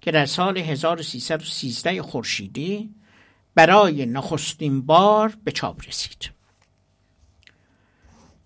که 0.01 0.11
در 0.11 0.25
سال 0.25 0.57
1313 0.57 2.01
خورشیدی 2.01 2.89
برای 3.55 4.05
نخستین 4.05 4.81
بار 4.81 5.37
به 5.43 5.51
چاپ 5.51 5.87
رسید. 5.87 6.31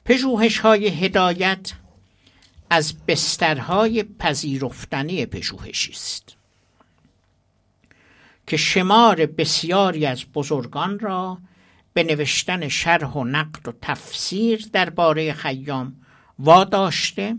پژوهش 0.06 0.60
های 0.60 0.88
هدایت 0.88 1.74
از 2.70 3.06
بسترهای 3.08 4.04
پذیرفتنی 4.04 5.26
پژوهشی 5.26 5.92
است 5.92 6.36
که 8.48 8.58
شمار 8.58 9.26
بسیاری 9.26 10.06
از 10.06 10.26
بزرگان 10.34 11.00
را 11.00 11.38
به 11.94 12.04
نوشتن 12.04 12.68
شرح 12.68 13.12
و 13.12 13.24
نقد 13.24 13.68
و 13.68 13.74
تفسیر 13.82 14.70
درباره 14.74 15.34
خیام 15.34 15.96
واداشته 16.40 17.36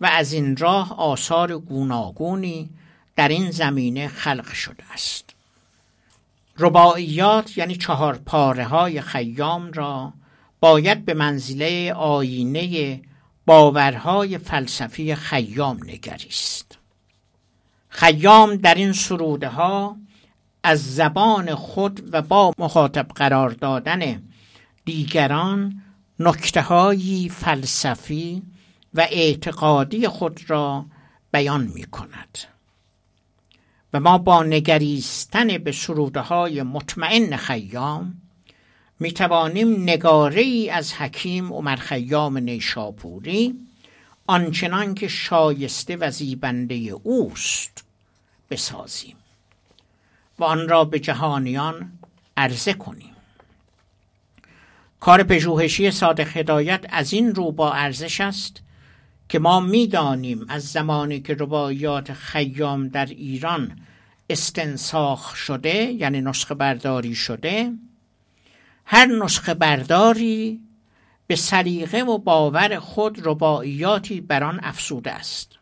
و 0.00 0.06
از 0.06 0.32
این 0.32 0.56
راه 0.56 0.98
آثار 0.98 1.58
گوناگونی 1.58 2.70
در 3.16 3.28
این 3.28 3.50
زمینه 3.50 4.08
خلق 4.08 4.52
شده 4.52 4.92
است. 4.92 5.34
رباعیات 6.58 7.58
یعنی 7.58 7.76
چهار 7.76 8.16
پاره 8.26 8.64
های 8.64 9.00
خیام 9.00 9.72
را 9.72 10.12
باید 10.60 11.04
به 11.04 11.14
منزله 11.14 11.92
آینه 11.92 13.00
باورهای 13.48 14.38
فلسفی 14.38 15.14
خیام 15.14 15.80
نگریست. 15.84 16.78
خیام 17.88 18.56
در 18.56 18.74
این 18.74 18.92
سروده 18.92 19.48
ها 19.48 19.96
از 20.62 20.94
زبان 20.94 21.54
خود 21.54 22.14
و 22.14 22.22
با 22.22 22.52
مخاطب 22.58 23.08
قرار 23.08 23.50
دادن 23.50 24.22
دیگران 24.84 25.82
نکته 26.18 27.28
فلسفی 27.28 28.42
و 28.94 29.06
اعتقادی 29.10 30.08
خود 30.08 30.50
را 30.50 30.86
بیان 31.32 31.64
می 31.74 31.84
کند 31.84 32.38
و 33.92 34.00
ما 34.00 34.18
با 34.18 34.42
نگریستن 34.42 35.58
به 35.58 35.72
سروده 35.72 36.20
های 36.20 36.62
مطمئن 36.62 37.36
خیام 37.36 38.14
می 39.00 39.12
توانیم 39.12 39.82
نگاره 39.82 40.68
از 40.72 40.92
حکیم 40.92 41.52
عمر 41.52 41.76
خیام 41.76 42.38
نیشاپوری 42.38 43.54
آنچنان 44.26 44.94
که 44.94 45.08
شایسته 45.08 45.96
و 45.96 46.10
زیبنده 46.10 46.74
اوست 47.02 47.84
بسازیم 48.50 49.16
و 50.38 50.44
آن 50.44 50.68
را 50.68 50.84
به 50.84 51.00
جهانیان 51.00 51.92
عرضه 52.36 52.72
کنیم. 52.72 53.12
کار 55.00 55.22
پژوهشی 55.22 55.90
صادق 55.90 56.36
هدایت 56.36 56.86
از 56.88 57.12
این 57.12 57.34
رو 57.34 57.52
با 57.52 57.72
ارزش 57.72 58.20
است 58.20 58.62
که 59.28 59.38
ما 59.38 59.60
می‌دانیم 59.60 60.46
از 60.48 60.68
زمانی 60.68 61.20
که 61.20 61.34
رباعیات 61.34 62.12
خیام 62.12 62.88
در 62.88 63.06
ایران 63.06 63.80
استنساخ 64.30 65.36
شده 65.36 65.74
یعنی 65.74 66.20
نسخه 66.20 66.54
برداری 66.54 67.14
شده 67.14 67.72
هر 68.90 69.06
نسخه 69.06 69.54
برداری 69.54 70.60
به 71.26 71.36
سلیقه 71.36 72.02
و 72.02 72.18
باور 72.18 72.78
خود 72.78 73.18
رباعیاتی 73.24 74.20
بر 74.20 74.44
آن 74.44 74.60
افسوده 74.62 75.12
است. 75.12 75.52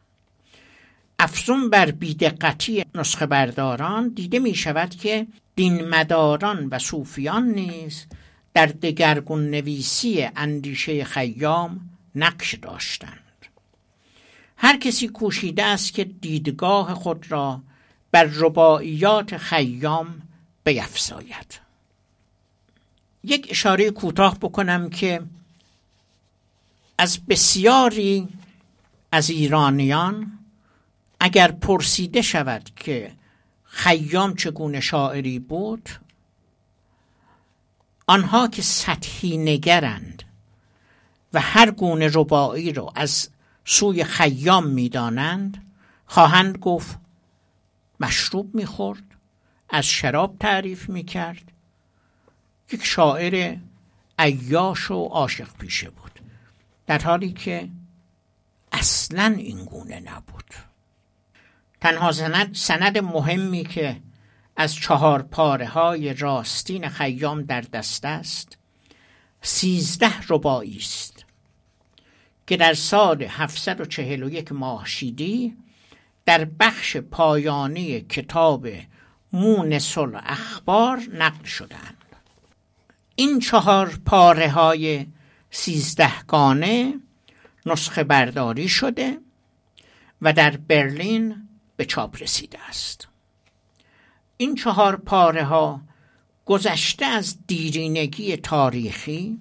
افزون 1.19 1.71
بر 1.71 1.91
بیدقتی 1.91 2.85
نسخه 2.95 3.27
برداران 3.27 4.09
دیده 4.09 4.39
می 4.39 4.55
شود 4.55 4.91
که 4.95 5.27
دین 5.57 5.89
مداران 5.89 6.69
و 6.71 6.79
صوفیان 6.79 7.49
نیز 7.49 8.07
در 8.55 8.67
دگرگون 8.67 9.51
نویسی 9.51 10.29
اندیشه 10.37 11.05
خیام 11.05 11.91
نقش 12.15 12.55
داشتند. 12.55 13.47
هر 14.57 14.79
کسی 14.79 15.09
کوشیده 15.09 15.65
است 15.65 15.93
که 15.93 16.05
دیدگاه 16.05 16.95
خود 16.95 17.33
را 17.33 17.61
بر 18.13 18.25
رباعیات 18.25 19.37
خیام 19.37 20.23
بیفزاید. 20.65 21.66
یک 23.27 23.47
اشاره 23.51 23.91
کوتاه 23.91 24.39
بکنم 24.39 24.91
که 24.91 25.23
از 26.99 27.27
بسیاری 27.27 28.29
از 29.13 29.31
ایرانیان 29.31 30.39
اگر 31.21 31.53
پرسیده 31.53 32.23
شود 32.23 32.71
که 32.77 33.13
خیام 33.65 34.35
چگونه 34.35 34.81
شاعری 34.81 35.39
بود 35.39 35.89
آنها 38.07 38.49
که 38.49 38.63
سطحی 38.63 39.37
نگرند 39.37 40.23
و 41.33 41.41
هر 41.41 41.71
گونه 41.71 42.11
ربایی 42.15 42.73
رو 42.73 42.93
از 42.95 43.31
سوی 43.65 44.05
خیام 44.05 44.67
می‌دانند 44.67 45.73
خواهند 46.07 46.59
گفت 46.59 46.99
مشروب 48.01 48.55
می‌خورد 48.55 49.03
از 49.69 49.87
شراب 49.87 50.37
تعریف 50.41 50.89
می‌کرد 50.89 51.53
یک 52.73 52.85
شاعر 52.85 53.57
عیاش 54.19 54.91
و 54.91 55.05
عاشق 55.05 55.49
پیشه 55.59 55.91
بود. 55.91 56.21
در 56.87 56.99
حالی 56.99 57.33
که 57.33 57.69
اصلا 58.73 59.35
این 59.39 59.65
گونه 59.65 60.01
نبود. 60.01 60.55
تنها 61.81 62.13
سند, 62.13 62.55
سند 62.55 62.99
مهمی 62.99 63.65
که 63.65 64.01
از 64.57 64.75
چهار 64.75 65.23
پاره 65.23 65.67
های 65.67 66.15
راستین 66.15 66.89
خیام 66.89 67.43
در 67.43 67.61
دست 67.61 68.05
است 68.05 68.59
سیزده 69.43 70.13
ربایی 70.29 70.77
است 70.77 71.25
که 72.47 72.57
در 72.57 72.75
سال 72.75 73.23
741 73.23 74.53
ماهشیدی 74.53 75.57
در 76.25 76.45
بخش 76.45 76.97
پایانی 76.97 78.01
کتاب 78.01 78.69
مونس 79.33 79.99
اخبار 79.99 81.01
نقل 81.13 81.45
شدند 81.45 81.96
این 83.17 83.41
چهار 83.41 83.99
پاره 84.07 84.51
های 84.51 85.07
سیزدهگانه 85.51 86.95
نسخه 87.67 88.05
برداری 88.05 88.69
شده 88.69 89.19
و 90.23 90.33
در 90.33 90.57
برلین 90.57 91.49
به 91.77 91.85
چاپ 91.85 92.23
رسیده 92.23 92.59
است 92.69 93.09
این 94.37 94.55
چهار 94.55 94.97
پاره 94.97 95.45
ها 95.45 95.81
گذشته 96.45 97.07
از 97.07 97.47
دیرینگی 97.47 98.37
تاریخی 98.37 99.41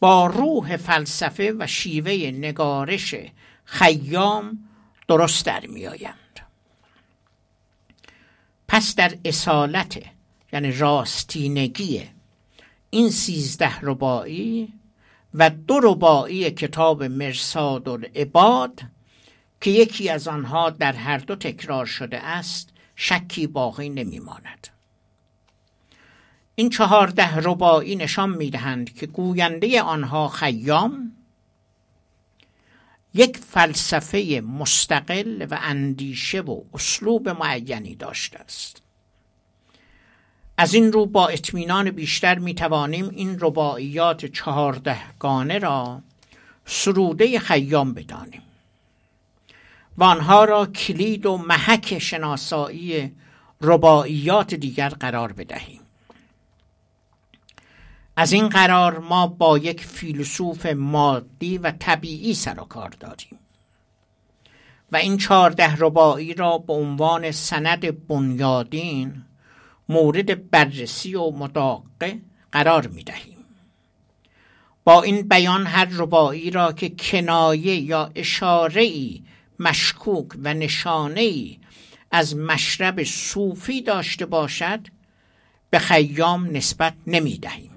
با 0.00 0.26
روح 0.26 0.76
فلسفه 0.76 1.54
و 1.58 1.66
شیوه 1.66 2.12
نگارش 2.12 3.14
خیام 3.64 4.68
درست 5.08 5.46
در 5.46 5.66
می 5.66 5.86
آیند. 5.86 6.40
پس 8.68 8.94
در 8.94 9.18
اصالت 9.24 10.02
یعنی 10.52 10.72
راستینگی 10.72 12.15
این 12.90 13.10
سیزده 13.10 13.80
ربایی 13.80 14.72
و 15.34 15.50
دو 15.50 15.80
ربایی 15.82 16.50
کتاب 16.50 17.02
مرساد 17.02 17.88
العباد 17.88 18.80
که 19.60 19.70
یکی 19.70 20.08
از 20.08 20.28
آنها 20.28 20.70
در 20.70 20.92
هر 20.92 21.18
دو 21.18 21.36
تکرار 21.36 21.86
شده 21.86 22.18
است 22.18 22.68
شکی 22.96 23.46
باقی 23.46 23.88
نمی 23.88 24.18
ماند. 24.18 24.68
این 26.54 26.70
چهارده 26.70 27.36
ربایی 27.36 27.96
نشان 27.96 28.30
می 28.30 28.50
دهند 28.50 28.94
که 28.94 29.06
گوینده 29.06 29.82
آنها 29.82 30.28
خیام 30.28 31.12
یک 33.14 33.36
فلسفه 33.36 34.42
مستقل 34.58 35.46
و 35.50 35.58
اندیشه 35.62 36.40
و 36.40 36.62
اسلوب 36.74 37.28
معینی 37.28 37.94
داشته 37.94 38.38
است 38.38 38.82
از 40.58 40.74
این 40.74 40.92
رو 40.92 41.06
با 41.06 41.28
اطمینان 41.28 41.90
بیشتر 41.90 42.38
می 42.38 42.54
توانیم 42.54 43.08
این 43.08 43.36
رباعیات 43.40 44.26
چهاردهگانه 44.26 45.58
را 45.58 46.02
سروده 46.64 47.38
خیام 47.38 47.94
بدانیم. 47.94 48.42
و 49.98 50.04
آنها 50.04 50.44
را 50.44 50.66
کلید 50.66 51.26
و 51.26 51.36
محک 51.36 51.98
شناسایی 51.98 53.12
رباعیات 53.60 54.54
دیگر 54.54 54.88
قرار 54.88 55.32
بدهیم. 55.32 55.80
از 58.16 58.32
این 58.32 58.48
قرار 58.48 58.98
ما 58.98 59.26
با 59.26 59.58
یک 59.58 59.84
فیلسوف 59.84 60.66
مادی 60.66 61.58
و 61.58 61.70
طبیعی 61.78 62.34
سر 62.34 62.60
و 62.60 62.64
کار 62.64 62.88
داریم. 62.88 63.38
و 64.92 64.96
این 64.96 65.16
چهارده 65.16 65.76
رباعی 65.76 66.34
را 66.34 66.58
به 66.58 66.72
عنوان 66.72 67.30
سند 67.30 68.06
بنیادین 68.08 69.22
مورد 69.88 70.50
بررسی 70.50 71.14
و 71.14 71.30
مداقه 71.30 72.20
قرار 72.52 72.86
می 72.86 73.04
دهیم. 73.04 73.36
با 74.84 75.02
این 75.02 75.28
بیان 75.28 75.66
هر 75.66 75.88
رباعی 75.90 76.50
را 76.50 76.72
که 76.72 76.88
کنایه 76.88 77.76
یا 77.76 78.10
اشاره 78.14 78.82
ای 78.82 79.22
مشکوک 79.58 80.26
و 80.42 80.54
نشانه 80.54 81.20
ای 81.20 81.58
از 82.10 82.36
مشرب 82.36 83.04
صوفی 83.04 83.82
داشته 83.82 84.26
باشد 84.26 84.80
به 85.70 85.78
خیام 85.78 86.56
نسبت 86.56 86.94
نمی 87.06 87.38
دهیم. 87.38 87.70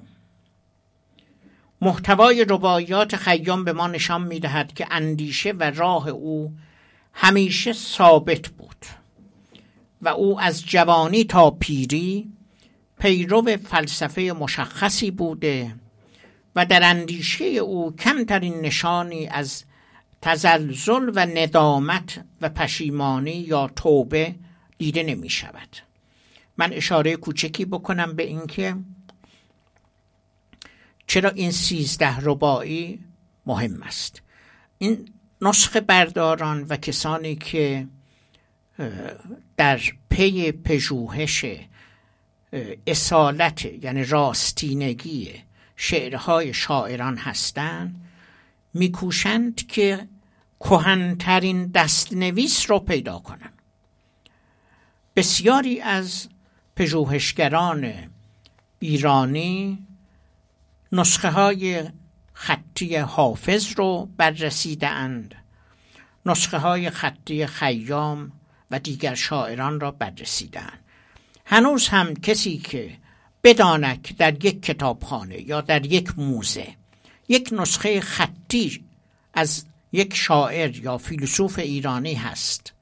محتوای 1.81 2.45
رباعیات 2.49 3.15
خیام 3.15 3.63
به 3.63 3.73
ما 3.73 3.87
نشان 3.87 4.21
می 4.21 4.39
دهد 4.39 4.73
که 4.73 4.87
اندیشه 4.91 5.51
و 5.51 5.63
راه 5.63 6.09
او 6.09 6.53
همیشه 7.13 7.73
ثابت 7.73 8.47
بود 8.47 8.85
و 10.01 10.09
او 10.09 10.39
از 10.39 10.65
جوانی 10.65 11.23
تا 11.23 11.51
پیری 11.51 12.31
پیرو 12.99 13.57
فلسفه 13.57 14.21
مشخصی 14.21 15.11
بوده 15.11 15.75
و 16.55 16.65
در 16.65 16.83
اندیشه 16.83 17.45
او 17.45 17.95
کمترین 17.95 18.61
نشانی 18.61 19.27
از 19.27 19.63
تزلزل 20.21 21.11
و 21.15 21.25
ندامت 21.25 22.25
و 22.41 22.49
پشیمانی 22.49 23.31
یا 23.31 23.67
توبه 23.75 24.35
دیده 24.77 25.03
نمی 25.03 25.29
شود. 25.29 25.77
من 26.57 26.73
اشاره 26.73 27.15
کوچکی 27.15 27.65
بکنم 27.65 28.15
به 28.15 28.23
اینکه 28.23 28.75
چرا 31.07 31.29
این 31.29 31.51
سیزده 31.51 32.17
ربایی 32.21 32.99
مهم 33.45 33.83
است. 33.83 34.21
این 34.77 35.13
نسخه 35.41 35.79
برداران 35.81 36.65
و 36.69 36.77
کسانی 36.77 37.35
که 37.35 37.87
در 39.57 39.79
پی 40.09 40.51
پژوهش 40.51 41.45
اصالت 42.87 43.65
یعنی 43.65 44.03
راستینگی 44.03 45.33
شعرهای 45.75 46.53
شاعران 46.53 47.17
هستند 47.17 48.05
میکوشند 48.73 49.67
که 49.67 50.07
کهنترین 50.59 51.67
دستنویس 51.67 52.71
رو 52.71 52.79
پیدا 52.79 53.19
کنند. 53.19 53.53
بسیاری 55.15 55.81
از 55.81 56.29
پژوهشگران 56.75 57.93
ایرانی 58.79 59.85
نسخه 60.91 61.29
های 61.29 61.83
خطی 62.33 62.95
حافظ 62.95 63.73
رو 63.77 64.09
بررسیده 64.17 64.87
اند 64.87 65.35
نسخه 66.25 66.57
های 66.57 66.89
خطی 66.89 67.45
خیام 67.45 68.31
و 68.71 68.79
دیگر 68.79 69.15
شاعران 69.15 69.79
را 69.79 69.91
بررسیدن 69.91 70.73
هنوز 71.45 71.87
هم 71.87 72.13
کسی 72.13 72.57
که 72.57 72.97
بداند 73.43 74.01
که 74.01 74.13
در 74.13 74.45
یک 74.45 74.61
کتابخانه 74.61 75.41
یا 75.41 75.61
در 75.61 75.85
یک 75.85 76.19
موزه 76.19 76.67
یک 77.27 77.49
نسخه 77.51 78.01
خطی 78.01 78.85
از 79.33 79.65
یک 79.91 80.15
شاعر 80.15 80.77
یا 80.77 80.97
فیلسوف 80.97 81.59
ایرانی 81.59 82.13
هست 82.13 82.73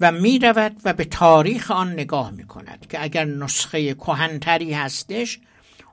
و 0.00 0.12
می 0.12 0.38
رود 0.38 0.76
و 0.84 0.92
به 0.92 1.04
تاریخ 1.04 1.70
آن 1.70 1.92
نگاه 1.92 2.30
می 2.30 2.46
کند 2.46 2.86
که 2.90 3.02
اگر 3.02 3.24
نسخه 3.24 3.94
کهنتری 3.94 4.72
هستش 4.72 5.40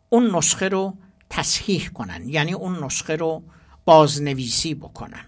اون 0.10 0.36
نسخه 0.36 0.70
رو 0.70 0.98
تصحیح 1.30 1.88
کنن 1.88 2.30
یعنی 2.30 2.54
اون 2.54 2.84
نسخه 2.84 3.16
رو 3.16 3.44
بازنویسی 3.86 4.74
بکنن. 4.74 5.26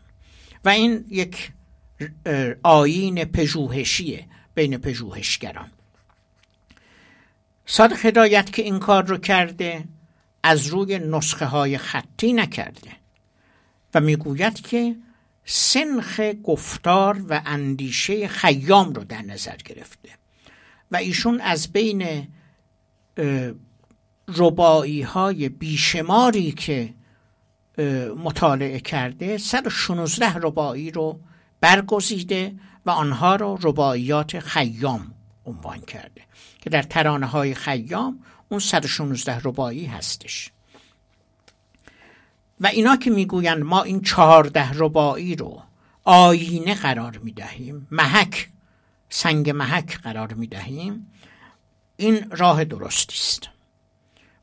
و 0.66 0.70
این 0.70 1.06
یک 1.10 1.52
آین 2.64 3.26
پژوهشیه 3.26 4.26
بین 4.56 4.78
پژوهشگران. 4.78 5.72
صادق 7.66 8.06
هدایت 8.06 8.54
که 8.54 8.62
این 8.62 8.80
کار 8.80 9.06
رو 9.06 9.18
کرده 9.18 9.84
از 10.44 10.68
روی 10.68 11.00
نسخه 11.00 11.46
های 11.46 11.78
خطی 11.78 12.34
نکرده 12.34 12.92
و 13.94 14.00
می‌گوید 14.00 14.62
که 14.62 14.96
سنخ 15.46 16.22
گفتار 16.44 17.22
و 17.30 17.42
اندیشه 17.46 18.28
خیام 18.28 18.94
رو 18.94 19.04
در 19.04 19.22
نظر 19.22 19.56
گرفته 19.56 20.10
و 20.92 20.96
ایشون 20.96 21.42
از 21.42 21.72
بین 21.72 22.28
ربایی 24.28 25.02
های 25.02 25.50
بیشماری 25.50 26.52
که 26.52 26.94
مطالعه 28.18 28.80
کرده 28.80 29.38
116 29.38 30.34
ربایی 30.34 30.92
رو 30.92 31.20
برگزیده 31.62 32.56
و 32.86 32.90
آنها 32.90 33.36
رو 33.36 33.60
رباعیات 33.62 34.40
خیام 34.40 35.14
عنوان 35.46 35.80
کرده 35.82 36.22
که 36.62 36.70
در 36.70 36.84
ترانه 36.84 37.26
های 37.26 37.56
خیام 37.56 38.20
اون 38.50 38.60
116 38.60 39.42
ربایی 39.44 39.86
هستش. 39.86 40.52
و 42.62 42.68
اینا 42.68 42.96
که 42.96 43.10
می‌گویند 43.10 43.64
ما 43.64 43.84
این 43.84 44.02
چهارده 44.02 44.72
ربایی 44.74 45.36
رو 45.36 45.64
آینه 46.04 46.74
قرار 46.74 47.18
می 47.18 47.32
دهیم 47.32 47.88
محک 47.92 48.50
سنگ 49.10 49.50
محک 49.50 49.98
قرار 50.02 50.34
می 50.34 50.48
دهیم 50.48 51.12
این 51.98 52.32
راه 52.32 52.64
درستی 52.64 53.16
است. 53.16 53.50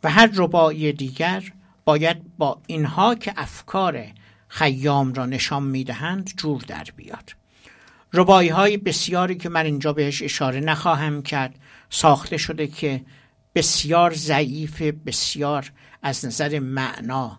و 0.05 0.11
هر 0.11 0.31
ربایی 0.35 0.93
دیگر 0.93 1.53
باید 1.85 2.37
با 2.39 2.61
اینها 2.67 3.15
که 3.15 3.33
افکار 3.37 4.07
خیام 4.53 5.13
را 5.15 5.27
نشان 5.27 5.63
می‌دهند 5.63 6.31
جور 6.37 6.63
در 6.63 6.87
بیاد 6.97 7.31
ربایی 8.13 8.49
های 8.49 8.77
بسیاری 8.77 9.35
که 9.35 9.49
من 9.49 9.65
اینجا 9.65 9.93
بهش 9.93 10.23
اشاره 10.23 10.61
نخواهم 10.61 11.23
کرد 11.23 11.55
ساخته 11.91 12.37
شده 12.37 12.67
که 12.67 13.05
بسیار 13.55 14.15
ضعیف 14.15 14.83
بسیار 14.83 15.73
از 16.03 16.25
نظر 16.25 16.59
معنا 16.59 17.39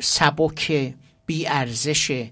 سبک 0.00 0.94
بی 1.26 1.46
ارزشه 1.46 2.30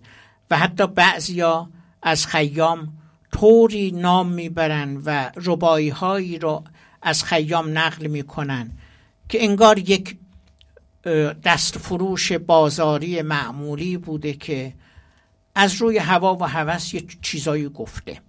و 0.50 0.58
حتی 0.58 0.86
بعضیا 0.86 1.70
از 2.02 2.26
خیام 2.26 2.98
طوری 3.32 3.90
نام 3.90 4.32
می‌برن 4.32 4.96
و 4.96 5.30
ربایی 5.36 5.88
هایی 5.88 6.38
رو 6.38 6.64
از 7.02 7.24
خیام 7.24 7.78
نقل 7.78 8.06
می‌کنن 8.06 8.70
که 9.28 9.44
انگار 9.44 9.78
یک 9.78 10.16
دست 11.44 11.78
فروش 11.78 12.32
بازاری 12.32 13.22
معمولی 13.22 13.96
بوده 13.96 14.32
که 14.32 14.74
از 15.54 15.74
روی 15.74 15.98
هوا 15.98 16.36
و 16.36 16.44
هوس 16.48 16.94
یه 16.94 17.04
چیزایی 17.22 17.68
گفته. 17.68 18.20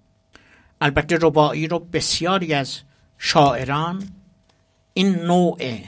البته 0.82 1.18
ربایی 1.22 1.68
رو 1.68 1.80
بسیاری 1.80 2.54
از 2.54 2.80
شاعران 3.18 4.10
این 4.94 5.16
نوع 5.16 5.80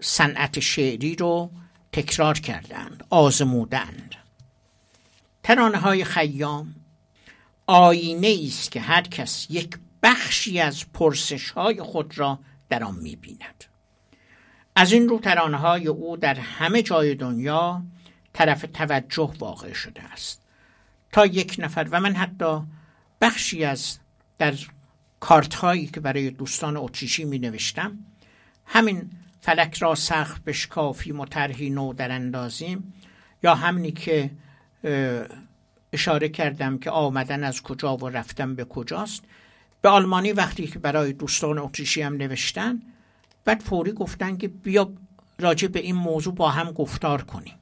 صنعت 0.00 0.60
شعری 0.60 1.16
رو 1.16 1.50
تکرار 1.92 2.38
کردند 2.38 3.04
آزمودند. 3.10 4.14
ترانه 5.42 5.78
های 5.78 6.04
خیام 6.04 6.74
آینه 7.66 8.40
است 8.46 8.70
که 8.70 8.80
هر 8.80 9.02
کس 9.02 9.46
یک 9.50 9.78
بخشی 10.02 10.60
از 10.60 10.84
پرسش 10.92 11.50
های 11.50 11.82
خود 11.82 12.18
را 12.18 12.38
در 12.68 12.84
آن 12.84 12.94
می‌بیند. 12.94 13.64
از 14.76 14.92
این 14.92 15.08
رو 15.08 15.18
ترانه 15.18 15.56
های 15.56 15.86
او 15.86 16.16
در 16.16 16.34
همه 16.34 16.82
جای 16.82 17.14
دنیا 17.14 17.82
طرف 18.32 18.64
توجه 18.74 19.32
واقع 19.38 19.72
شده 19.72 20.02
است. 20.02 20.42
تا 21.12 21.26
یک 21.26 21.56
نفر 21.58 21.88
و 21.90 22.00
من 22.00 22.14
حتی 22.14 22.62
بخشی 23.20 23.64
از 23.64 23.98
در 24.38 24.54
کارت 25.20 25.54
هایی 25.54 25.86
که 25.86 26.00
برای 26.00 26.30
دوستان 26.30 26.76
اتریشی 26.76 27.24
می 27.24 27.38
نوشتم 27.38 27.98
همین 28.66 29.10
فلک 29.40 29.78
را 29.78 29.94
سخت 29.94 30.44
بشکافیم 30.44 31.20
و 31.20 31.26
طرحی 31.26 31.70
نو 31.70 31.92
در 31.92 32.12
اندازیم 32.12 32.94
یا 33.42 33.54
همینی 33.54 33.92
که 33.92 34.30
اشاره 35.92 36.28
کردم 36.28 36.78
که 36.78 36.90
آمدن 36.90 37.44
از 37.44 37.62
کجا 37.62 37.96
و 37.96 38.08
رفتن 38.08 38.54
به 38.54 38.64
کجاست 38.64 39.24
به 39.82 39.88
آلمانی 39.88 40.32
وقتی 40.32 40.66
که 40.66 40.78
برای 40.78 41.12
دوستان 41.12 41.58
اتریشی 41.58 42.02
هم 42.02 42.16
نوشتن 42.16 42.82
بعد 43.44 43.60
فوری 43.60 43.92
گفتن 43.92 44.36
که 44.36 44.48
بیا 44.48 44.92
راجع 45.38 45.68
به 45.68 45.80
این 45.80 45.94
موضوع 45.94 46.34
با 46.34 46.50
هم 46.50 46.72
گفتار 46.72 47.22
کنیم 47.22 47.54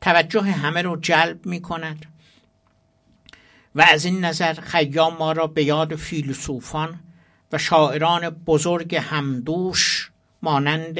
توجه 0.00 0.42
همه 0.42 0.82
رو 0.82 0.96
جلب 0.96 1.46
می 1.46 1.62
کند 1.62 2.06
و 3.74 3.86
از 3.90 4.04
این 4.04 4.24
نظر 4.24 4.52
خیام 4.52 5.16
ما 5.16 5.32
را 5.32 5.46
به 5.46 5.64
یاد 5.64 5.96
فیلسوفان 5.96 7.00
و 7.52 7.58
شاعران 7.58 8.28
بزرگ 8.28 8.94
همدوش 8.96 10.10
مانند 10.42 10.98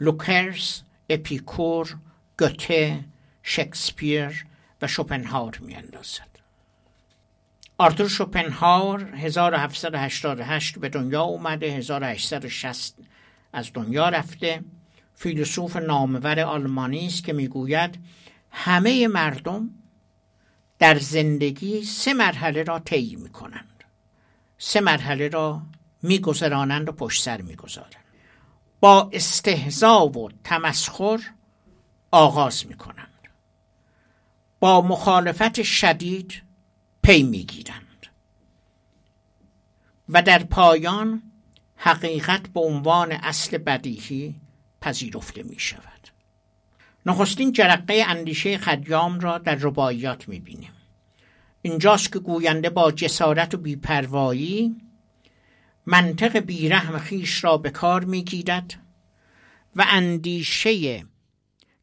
لوکرز، 0.00 0.80
اپیکور، 1.10 1.96
گوته، 2.38 3.04
شکسپیر 3.42 4.46
و 4.82 4.86
شوپنهاور 4.86 5.58
می 5.58 5.74
اندازد. 5.74 6.33
آرتور 7.78 8.08
شوپنهاور 8.08 9.14
1788 9.14 10.78
به 10.78 10.88
دنیا 10.88 11.22
اومده 11.22 11.66
1860 11.66 12.96
از 13.52 13.70
دنیا 13.74 14.08
رفته. 14.08 14.64
فیلسوف 15.14 15.76
نامور 15.76 16.40
آلمانی 16.40 17.06
است 17.06 17.24
که 17.24 17.32
می‌گوید 17.32 17.98
همه 18.50 19.08
مردم 19.08 19.70
در 20.78 20.98
زندگی 20.98 21.84
سه 21.84 22.14
مرحله 22.14 22.62
را 22.62 22.78
طی 22.78 23.16
می 23.16 23.28
کنند 23.28 23.84
سه 24.58 24.80
مرحله 24.80 25.28
را 25.28 25.62
میگذرانند 26.02 26.88
و 26.88 26.92
پشت 26.92 27.22
سر 27.22 27.42
می‌گذارند. 27.42 28.04
با 28.80 29.10
استهزا 29.12 30.06
و 30.06 30.30
تمسخر 30.44 31.20
آغاز 32.10 32.66
می 32.66 32.74
کنند 32.74 33.08
با 34.60 34.80
مخالفت 34.80 35.62
شدید 35.62 36.42
پی 37.04 37.22
می‌گیرند. 37.22 38.06
و 40.08 40.22
در 40.22 40.44
پایان 40.44 41.22
حقیقت 41.76 42.48
به 42.48 42.60
عنوان 42.60 43.12
اصل 43.12 43.58
بدیهی 43.58 44.34
پذیرفته 44.80 45.42
می 45.42 45.58
شود 45.58 46.08
نخستین 47.06 47.52
جرقه 47.52 48.04
اندیشه 48.06 48.58
خدیام 48.58 49.20
را 49.20 49.38
در 49.38 49.54
رباعیات 49.54 50.28
می 50.28 50.40
بینیم 50.40 50.72
اینجاست 51.62 52.12
که 52.12 52.18
گوینده 52.18 52.70
با 52.70 52.92
جسارت 52.92 53.54
و 53.54 53.56
بیپروایی 53.56 54.76
منطق 55.86 56.36
بیرحم 56.36 56.98
خیش 56.98 57.44
را 57.44 57.56
به 57.56 57.70
کار 57.70 58.04
می‌گیرد 58.04 58.74
و 59.76 59.84
اندیشه 59.88 61.04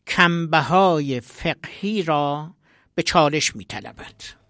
کمبهای 0.08 1.20
فقهی 1.20 2.04
را 2.04 2.56
به 2.96 3.04
چالش 3.04 3.56
میطلبد. 3.56 4.41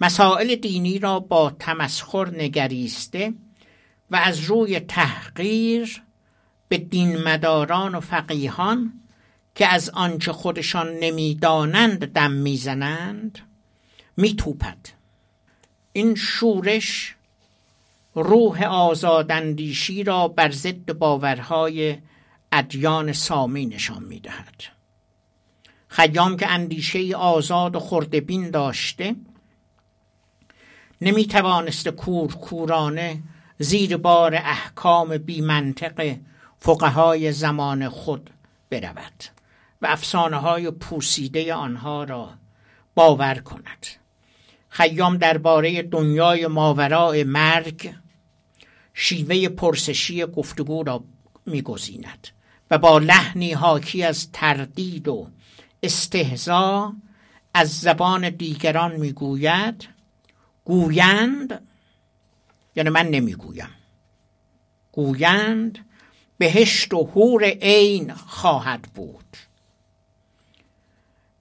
مسائل 0.00 0.54
دینی 0.54 0.98
را 0.98 1.20
با 1.20 1.50
تمسخر 1.50 2.30
نگریسته 2.30 3.34
و 4.10 4.16
از 4.16 4.40
روی 4.40 4.80
تحقیر 4.80 6.02
به 6.68 6.78
دینمداران 6.78 7.94
و 7.94 8.00
فقیهان 8.00 8.92
که 9.54 9.66
از 9.66 9.90
آنچه 9.90 10.32
خودشان 10.32 10.88
نمی‌دانند 10.92 12.12
دم 12.12 12.30
می‌زنند 12.30 13.38
میتوپد. 14.16 14.78
این 15.92 16.14
شورش 16.14 17.14
روح 18.14 18.62
آزاداندیشی 18.64 20.04
را 20.04 20.28
بر 20.28 20.50
ضد 20.50 20.92
باورهای 20.92 21.98
ادیان 22.52 23.12
سامی 23.12 23.66
نشان 23.66 24.04
می‌دهد. 24.04 24.62
خیام 25.88 26.36
که 26.36 26.50
اندیشه 26.50 27.16
آزاد 27.16 27.76
و 27.76 27.80
خردبین 27.80 28.50
داشته 28.50 29.16
نمی 31.00 31.26
توانست 31.26 31.88
کور 31.88 32.34
کورانه 32.34 33.22
زیر 33.58 33.96
بار 33.96 34.34
احکام 34.34 35.18
بی 35.18 35.40
منطق 35.40 36.16
فقهای 36.58 37.32
زمان 37.32 37.88
خود 37.88 38.30
برود 38.70 39.24
و 39.82 39.86
افسانه 39.86 40.36
های 40.36 40.70
پوسیده 40.70 41.54
آنها 41.54 42.04
را 42.04 42.30
باور 42.94 43.34
کند. 43.34 43.86
خیام 44.68 45.16
درباره 45.16 45.82
دنیای 45.82 46.46
ماورای 46.46 47.24
مرگ 47.24 47.94
شیوه 48.94 49.48
پرسشی 49.48 50.26
گفتگو 50.26 50.82
را 50.82 51.04
میگزیند 51.46 52.28
و 52.70 52.78
با 52.78 52.98
لحنی 52.98 53.52
حاکی 53.52 54.02
از 54.02 54.32
تردید 54.32 55.08
و 55.08 55.28
استهزا 55.82 56.94
از 57.54 57.80
زبان 57.80 58.30
دیگران 58.30 58.96
می‌گوید 58.96 59.88
گویند 60.70 61.68
یعنی 62.76 62.90
من 62.90 63.06
نمی‌گویم. 63.06 63.70
گویند 64.92 65.78
بهشت 66.38 66.94
و 66.94 67.04
حور 67.06 67.44
عین 67.44 68.14
خواهد 68.14 68.82
بود. 68.82 69.36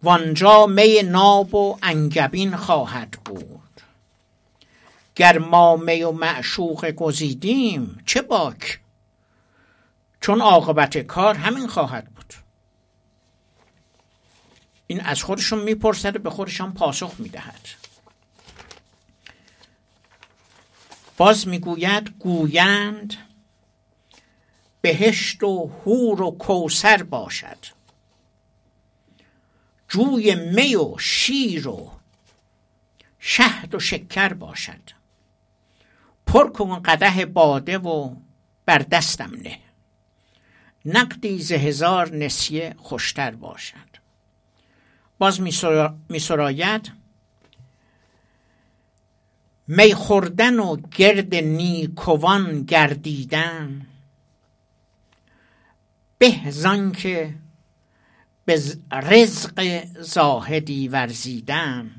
وانجا 0.04 0.66
می 0.66 1.02
ناب 1.04 1.56
و 1.56 1.78
انگبین 1.82 2.56
خواهد 2.56 3.12
بود. 3.12 3.82
گر 5.16 5.38
ما 5.38 5.76
می 5.76 6.04
و 6.04 6.12
معشوق 6.12 6.92
گزیدیم 6.92 8.04
چه 8.06 8.22
باک؟ 8.22 8.80
چون 10.22 10.42
عاقبت 10.42 10.98
کار 10.98 11.36
همین 11.36 11.68
خواهد 11.68 12.06
بود. 12.06 12.34
این 14.88 15.02
از 15.02 15.24
خودشون 15.24 15.60
می‌پرسد 15.60 16.16
و 16.16 16.20
به 16.20 16.30
خودشان 16.30 16.74
پاسخ 16.74 17.14
می‌دهد. 17.20 17.79
باز 21.20 21.48
می‌گوید 21.48 22.10
گویند 22.20 23.14
بهشت 24.82 25.44
و 25.44 25.72
هور 25.86 26.22
و 26.22 26.32
کوسر 26.32 27.04
باشد. 27.04 27.58
جوی 29.90 30.36
می 30.36 30.76
و 30.76 30.98
شیر 30.98 31.68
و 31.68 31.92
شهد 33.20 33.76
و 33.76 33.80
شکر 33.80 34.34
باشد. 34.34 34.92
پر 36.28 36.50
کن 36.50 36.82
قده 36.82 37.26
باده 37.26 37.78
و 37.78 38.16
بر 38.66 38.80
دستم 38.80 39.32
نه. 39.44 39.60
نقدی 40.86 41.40
ز 41.40 41.52
هزار 41.52 42.16
نسیه 42.16 42.76
خوشتر 42.78 43.32
باشد. 43.32 43.90
باز 45.18 45.42
می 46.10 46.20
سراید 46.20 46.99
می 49.72 49.94
خوردن 49.94 50.60
و 50.60 50.78
گرد 50.96 51.36
نیکوان 51.36 52.64
گردیدن. 52.64 53.88
به 56.18 56.36
زان 56.50 56.92
که 56.92 57.36
به 58.46 58.62
رزق 58.92 59.84
زاهدی 60.00 60.88
ورزیدن. 60.88 61.92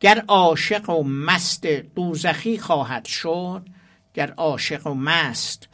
گر 0.00 0.24
عاشق 0.28 0.90
و 0.90 1.02
مست 1.02 1.66
دوزخی 1.66 2.58
خواهد 2.58 3.04
شد 3.04 3.68
گر 4.14 4.30
عاشق 4.30 4.86
و 4.86 4.94
مست 4.94 5.68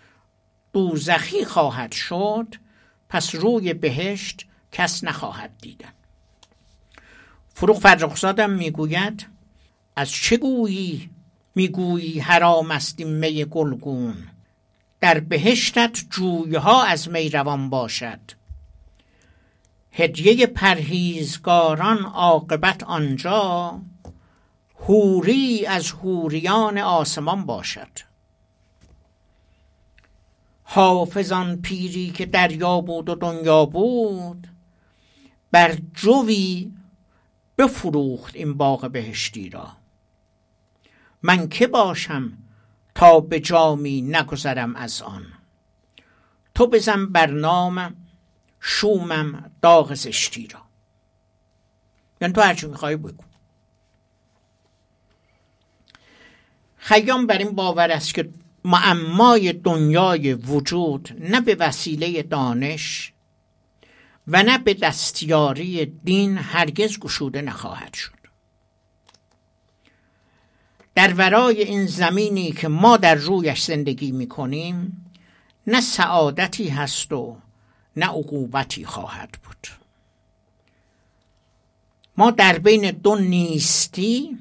دوزخی 0.72 1.44
خواهد 1.44 1.92
شد 1.92 2.54
پس 3.08 3.34
روی 3.34 3.74
بهشت 3.74 4.46
کس 4.72 5.04
نخواهد 5.04 5.50
دیدن. 5.60 5.92
فروغ 7.54 7.78
فرخزادم 7.78 8.50
می‌گوید 8.50 9.26
از 9.96 10.10
چه 10.10 10.36
گویی؟ 10.36 11.10
می‌گویی 11.54 12.18
حرام 12.18 12.70
است 12.70 13.00
می 13.00 13.44
گلگون. 13.44 14.16
در 15.00 15.20
بهشتت 15.20 16.04
جویها 16.10 16.84
از 16.84 17.08
می 17.08 17.28
روان 17.28 17.70
باشد. 17.70 18.20
هدیه 19.92 20.46
پرهیزگاران 20.46 21.98
عاقبت 21.98 22.82
آنجا 22.82 23.80
هوری 24.80 25.66
از 25.66 25.90
هوریان 25.90 26.78
آسمان 26.78 27.46
باشد. 27.46 28.12
حافظان 30.62 31.62
پیری 31.62 32.10
که 32.10 32.26
دریا 32.26 32.80
بود 32.80 33.08
و 33.08 33.14
دنیا 33.14 33.66
بود 33.66 34.46
بر 35.50 35.78
جوی 35.94 36.72
بفروخت 37.58 38.36
این 38.36 38.54
باغ 38.54 38.90
بهشتی 38.90 39.50
را. 39.50 39.81
من 41.22 41.48
که 41.48 41.66
باشم 41.66 42.32
تا 42.94 43.20
به 43.20 43.40
جامی 43.40 44.02
نگذرم 44.02 44.76
از 44.76 45.02
آن؟ 45.02 45.26
تو 46.54 46.66
بزن 46.66 47.06
بر 47.06 47.26
نامم 47.26 47.96
شومم 48.60 49.50
داغ 49.62 49.94
زشتی 49.94 50.46
را. 50.46 50.60
یعنی 52.20 52.34
تو 52.34 52.40
هرچی 52.40 52.66
می‌خوای 52.66 52.96
بگو. 52.96 53.24
خیام 56.76 57.26
بر 57.26 57.38
این 57.38 57.50
باور 57.50 57.90
است 57.90 58.14
که 58.14 58.30
معمای 58.64 59.52
دنیای 59.52 60.34
وجود 60.34 61.16
نه 61.20 61.40
به 61.40 61.54
وسیله 61.54 62.22
دانش 62.22 63.12
و 64.28 64.42
نه 64.42 64.58
به 64.58 64.74
دستیاری 64.74 65.86
دین 65.86 66.38
هرگز 66.38 66.98
گشوده 66.98 67.42
نخواهد 67.42 67.94
شد. 67.94 68.11
در 70.94 71.14
ورای 71.14 71.62
این 71.62 71.86
زمینی 71.86 72.52
که 72.52 72.68
ما 72.68 72.96
در 72.96 73.14
رویش 73.14 73.62
زندگی 73.62 74.12
می 74.12 74.28
کنیم 74.28 75.06
نه 75.66 75.80
سعادتی 75.80 76.68
هست 76.68 77.12
و 77.12 77.36
نه 77.96 78.06
عقوبتی 78.06 78.84
خواهد 78.84 79.38
بود. 79.44 79.68
ما 82.16 82.30
در 82.30 82.58
بین 82.58 82.90
دو 82.90 83.16
نیستی 83.16 84.38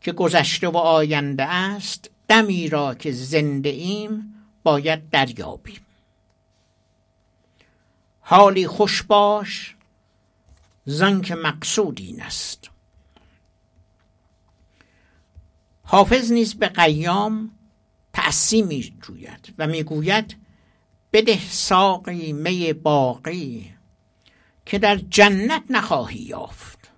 که 0.00 0.12
گذشته 0.12 0.68
و 0.68 0.76
آینده 0.76 1.44
است 1.44 2.10
دمی 2.28 2.68
را 2.68 2.94
که 2.94 3.12
زنده 3.12 3.68
ایم 3.68 4.34
باید 4.62 5.10
دریابیم. 5.10 5.86
حالی 8.20 8.66
خوش 8.66 9.02
باش 9.02 9.76
زن 10.84 11.20
که 11.20 11.34
مقصود 11.34 12.00
این 12.00 12.22
است 12.22 12.70
حافظ 15.92 16.32
نیز 16.32 16.54
به 16.54 16.68
قیام 16.68 17.50
تأسی 18.12 18.62
می 18.62 18.82
جوید 19.02 19.54
و 19.58 19.66
می‌گوید 19.66 20.36
بده 21.12 21.38
ساقی 21.48 22.32
می 22.32 22.72
باقی 22.72 23.74
که 24.66 24.78
در 24.78 24.96
جنت 24.96 25.62
نخواهی 25.70 26.18
یافت. 26.18 26.90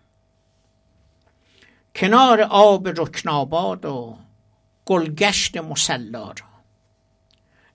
کنار 1.94 2.40
آب 2.40 2.88
رکناباد 2.88 3.84
و 3.84 4.18
گلگشت 4.84 5.56
مسلا 5.56 6.26
را. 6.26 6.46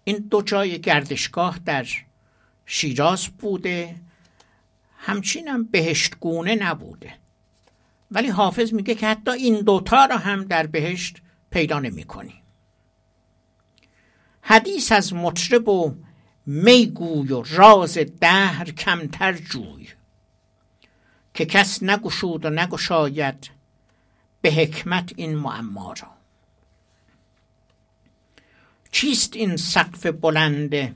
این 0.04 0.18
دو 0.18 0.42
جای 0.42 0.82
گردشگاه 0.82 1.60
در 1.66 1.88
شیراز 2.66 3.28
بوده 3.28 3.96
همچین 4.98 5.48
هم 5.48 5.64
بهشتگونه 5.64 6.56
نبوده. 6.56 7.14
ولی 8.12 8.28
حافظ 8.28 8.74
میگه 8.74 8.96
که 8.96 9.08
حتی 9.08 9.32
این 9.32 9.62
دوتا 9.62 10.06
را 10.06 10.18
هم 10.18 10.44
در 10.44 10.68
بهشت 10.68 11.18
پیدا 11.52 11.80
نمی 11.80 12.04
کنی. 12.04 12.34
حدیث 14.42 14.92
از 14.92 15.14
مطرب 15.14 15.70
و 15.70 15.96
میگوی 16.46 17.34
و 17.34 17.44
راز 17.44 17.98
دهر 17.98 18.72
کمتر 18.72 19.34
جوی 19.34 19.88
که 21.34 21.46
کس 21.46 21.84
نگشود 21.84 22.46
و 22.46 22.50
نگشاید 22.50 23.50
به 24.42 24.52
حکمت 24.52 25.14
این 25.16 25.36
معما 25.36 25.94
را 25.94 26.08
چیست 28.92 29.36
این 29.36 29.58
سقف 29.58 30.06
بلند 30.06 30.96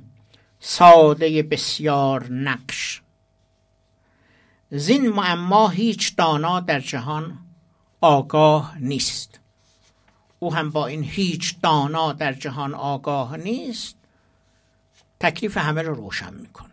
ساده 0.60 1.44
بسیار 1.44 2.32
نقش 2.32 3.02
زین 4.74 5.10
معما 5.10 5.70
هیچ 5.70 6.16
دانا 6.16 6.60
در 6.60 6.80
جهان 6.80 7.40
آگاه 8.02 8.78
نیست. 8.78 9.40
او 10.40 10.54
هم 10.54 10.70
با 10.70 10.88
این 10.88 11.04
هیچ 11.04 11.56
دانا 11.64 12.14
در 12.14 12.34
جهان 12.34 12.74
آگاه 12.74 13.38
نیست. 13.38 13.96
تکلیف 15.20 15.58
همه 15.58 15.82
رو 15.82 15.94
روشن 15.94 16.34
می‌کنه. 16.34 16.72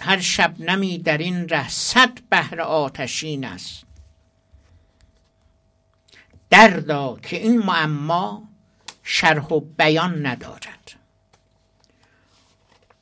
هر 0.00 0.20
شب 0.20 0.60
نمی 0.60 0.98
در 0.98 1.18
این 1.18 1.48
ره 1.48 1.68
صد 1.68 2.20
بهر 2.30 2.60
آتشین 2.60 3.44
است. 3.44 3.84
دردا 6.50 7.16
که 7.22 7.36
این 7.36 7.58
معما 7.58 8.42
شرح 9.02 9.46
و 9.46 9.60
بیان 9.60 10.26
ندارد. 10.26 10.92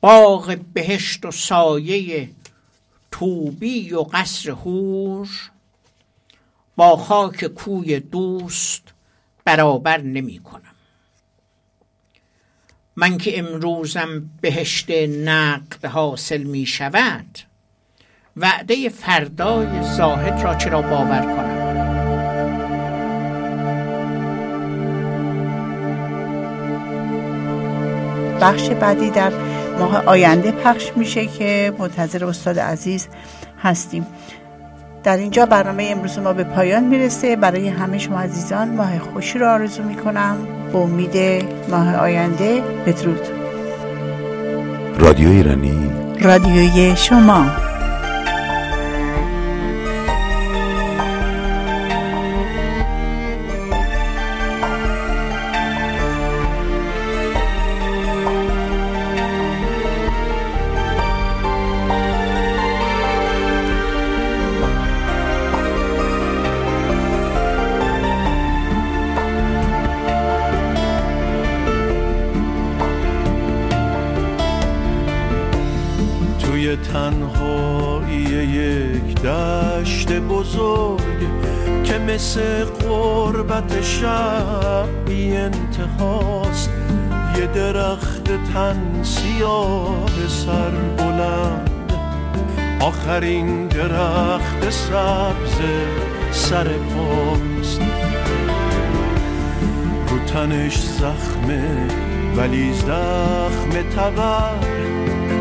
باغ 0.01 0.57
بهشت 0.73 1.25
و 1.25 1.31
سایه 1.31 2.29
توبی 3.13 3.93
و 3.93 4.03
قصر 4.03 4.51
هور 4.51 5.29
با 6.75 6.97
خاک 6.97 7.45
کوی 7.45 7.99
دوست 7.99 8.81
برابر 9.45 10.01
نمی 10.01 10.39
کنم. 10.39 10.75
من 12.95 13.17
که 13.17 13.39
امروزم 13.39 14.29
بهشت 14.41 14.91
نقد 15.07 15.85
حاصل 15.85 16.43
می 16.43 16.65
شود 16.65 17.39
وعده 18.37 18.89
فردای 18.89 19.83
زاهد 19.97 20.41
را 20.41 20.55
چرا 20.55 20.81
باور 20.81 21.21
کنم؟ 21.21 21.63
بخش 28.41 28.69
بعدی 28.69 29.09
در 29.09 29.52
ماه 29.79 30.05
آینده 30.05 30.51
پخش 30.51 30.91
میشه 30.95 31.25
که 31.25 31.73
منتظر 31.79 32.25
استاد 32.25 32.59
عزیز 32.59 33.07
هستیم. 33.63 34.07
در 35.03 35.17
اینجا 35.17 35.45
برنامه 35.45 35.87
امروز 35.91 36.19
ما 36.19 36.33
به 36.33 36.43
پایان 36.43 36.83
می‌رسه. 36.83 37.35
برای 37.35 37.67
همه 37.69 37.97
شما 37.97 38.19
عزیزان 38.19 38.69
ماه 38.69 38.99
خوشی 38.99 39.39
رو 39.39 39.47
آرزو 39.49 39.83
می‌کنم. 39.83 40.37
با 40.73 40.79
امید 40.79 41.45
ماه 41.69 41.95
آینده. 41.95 42.61
بدرود. 42.85 43.27
رادیو 44.99 45.29
ایرانی. 45.29 45.91
رادیوی 46.21 46.95
شما. 46.95 47.62
تن 88.53 89.03
سیاه 89.03 90.27
سر 90.27 90.71
بلند. 90.97 91.93
آخرین 92.79 93.67
درخت 93.67 94.69
سبز 94.69 95.61
سر 96.31 96.67
پاست. 96.67 97.81
رو 100.09 100.19
تنش 100.19 100.79
زخمه 100.79 101.87
ولی 102.37 102.73
زخم 102.73 103.81
تبر. 103.95 104.67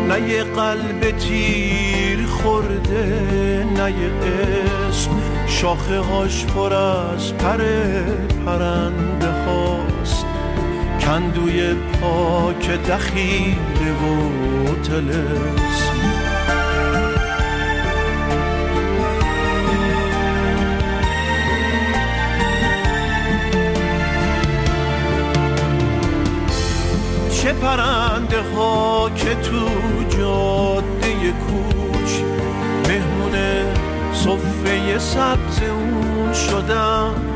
نه 0.08 0.20
یه 0.28 0.44
قلب 0.44 1.18
تیر 1.18 2.26
خورده 2.26 3.66
نه 3.76 3.90
یه 3.90 4.10
اسم. 4.88 5.10
شاخه 5.46 5.98
هاش 5.98 6.44
پر 6.44 6.72
از 6.72 7.32
پر 7.32 7.60
هاست 8.46 9.11
کندوی 11.12 11.74
پاک 11.74 12.70
دخیله 12.70 13.92
و 13.92 14.74
تلسم 14.74 16.02
چه 27.30 27.52
پرنده 27.52 28.42
ها 28.56 29.10
که 29.10 29.34
تو 29.34 29.68
جاده 30.18 31.32
کوچ 31.32 32.10
مهمون 32.88 33.34
صفه 34.12 34.98
سبز 34.98 35.62
اون 35.62 36.32
شدن. 36.32 37.31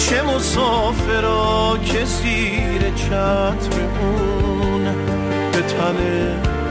چه 0.00 0.22
مسافرا 0.22 1.78
که 1.84 2.04
زیر 2.04 2.90
چتر 2.96 3.80
اون 4.02 4.84
به 5.52 5.62
تن 5.62 5.96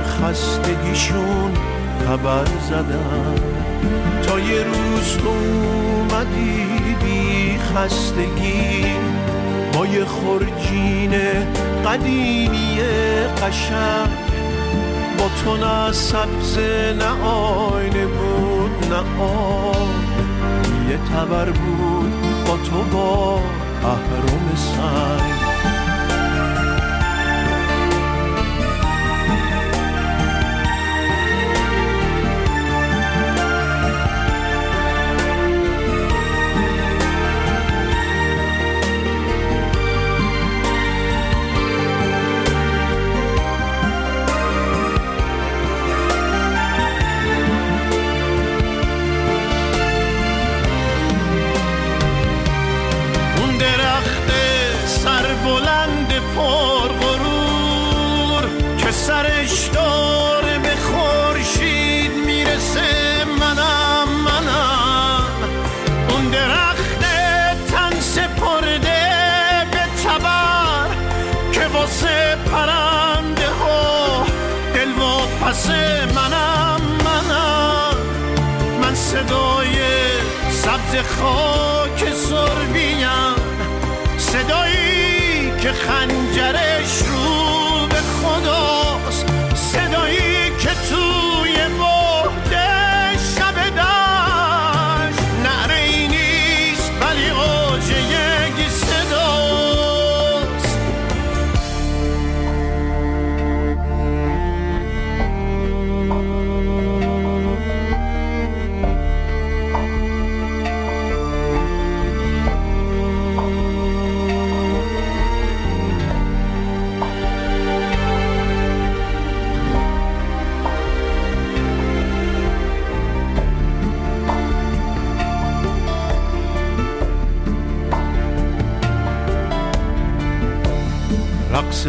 خستگیشون 0.05 1.53
خبر 2.07 2.45
زدن 2.69 3.35
تا 4.23 4.39
یه 4.39 4.63
روز 4.63 5.17
تو 5.17 5.27
اومدی 5.29 6.95
بی 7.03 7.57
خستگی 7.57 8.85
با 9.73 9.85
یه 9.85 10.05
خورجین 10.05 11.11
قدیمی 11.85 12.77
قشنگ. 13.41 14.09
با 15.17 15.29
تو 15.43 15.57
نه 15.57 15.91
سبز 15.91 16.57
نه 16.99 17.23
آینه 17.23 18.05
بود 18.05 18.93
نه 18.93 19.23
آب. 19.23 19.89
یه 20.89 20.97
تبر 20.97 21.45
بود. 21.45 22.28
تو 22.57 22.83
با 22.83 23.39
اهرم 23.83 24.55
سنگ. 24.55 25.38
صدای 79.09 79.75
سبز 80.51 80.95
خاک 80.95 82.13
سربیم 82.13 83.07
صدایی 84.17 85.51
که 85.61 85.71
خنجرش 85.71 86.18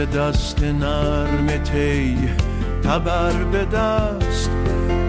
دست 0.05 0.62
نرم 0.62 1.46
تی 1.46 2.18
تبر 2.84 3.32
به 3.32 3.64
دست. 3.64 4.51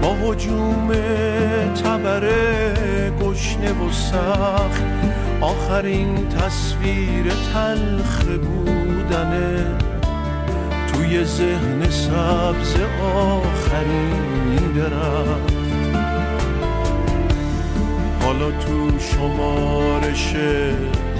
با 0.01 0.15
حجوم 0.23 0.91
تبر 1.83 2.29
گشنه 3.21 3.71
و 3.71 3.91
سخت. 3.91 4.83
آخرین 5.41 6.27
تصویر 6.29 7.33
تلخ 7.53 8.23
بودنه 8.25 9.65
توی 10.93 11.25
ذهن 11.25 11.89
سبز 11.89 12.75
آخرین 13.15 14.71
درخت. 14.75 15.53
حالا 18.23 18.51
تو 18.51 18.99
شمارش 18.99 20.35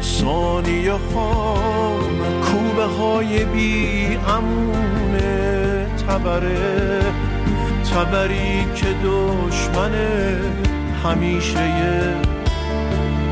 ثانیه 0.01 0.93
خام. 1.13 2.22
کوبه 2.72 2.86
های 2.86 3.45
بی 3.45 4.17
امونه 4.28 5.86
تبره 6.07 7.01
تبری 7.91 8.65
که 8.76 8.86
دشمن 9.03 9.91
همیشه 11.03 11.59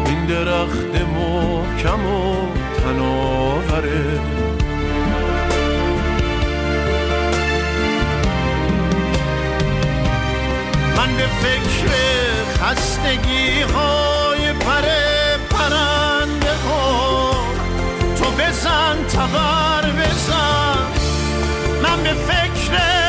این 0.06 0.26
درخت 0.26 0.96
محکم 1.16 2.06
و 2.06 2.36
تناوره 2.82 4.20
من 10.98 11.16
به 11.18 11.28
فکر 11.42 11.90
خستگی 12.64 13.62
های 13.62 14.09
بزن 18.60 19.08
تبر 19.08 19.92
بزن. 19.92 20.88
من 21.84 22.04
به 22.04 22.14
فکر 22.14 23.09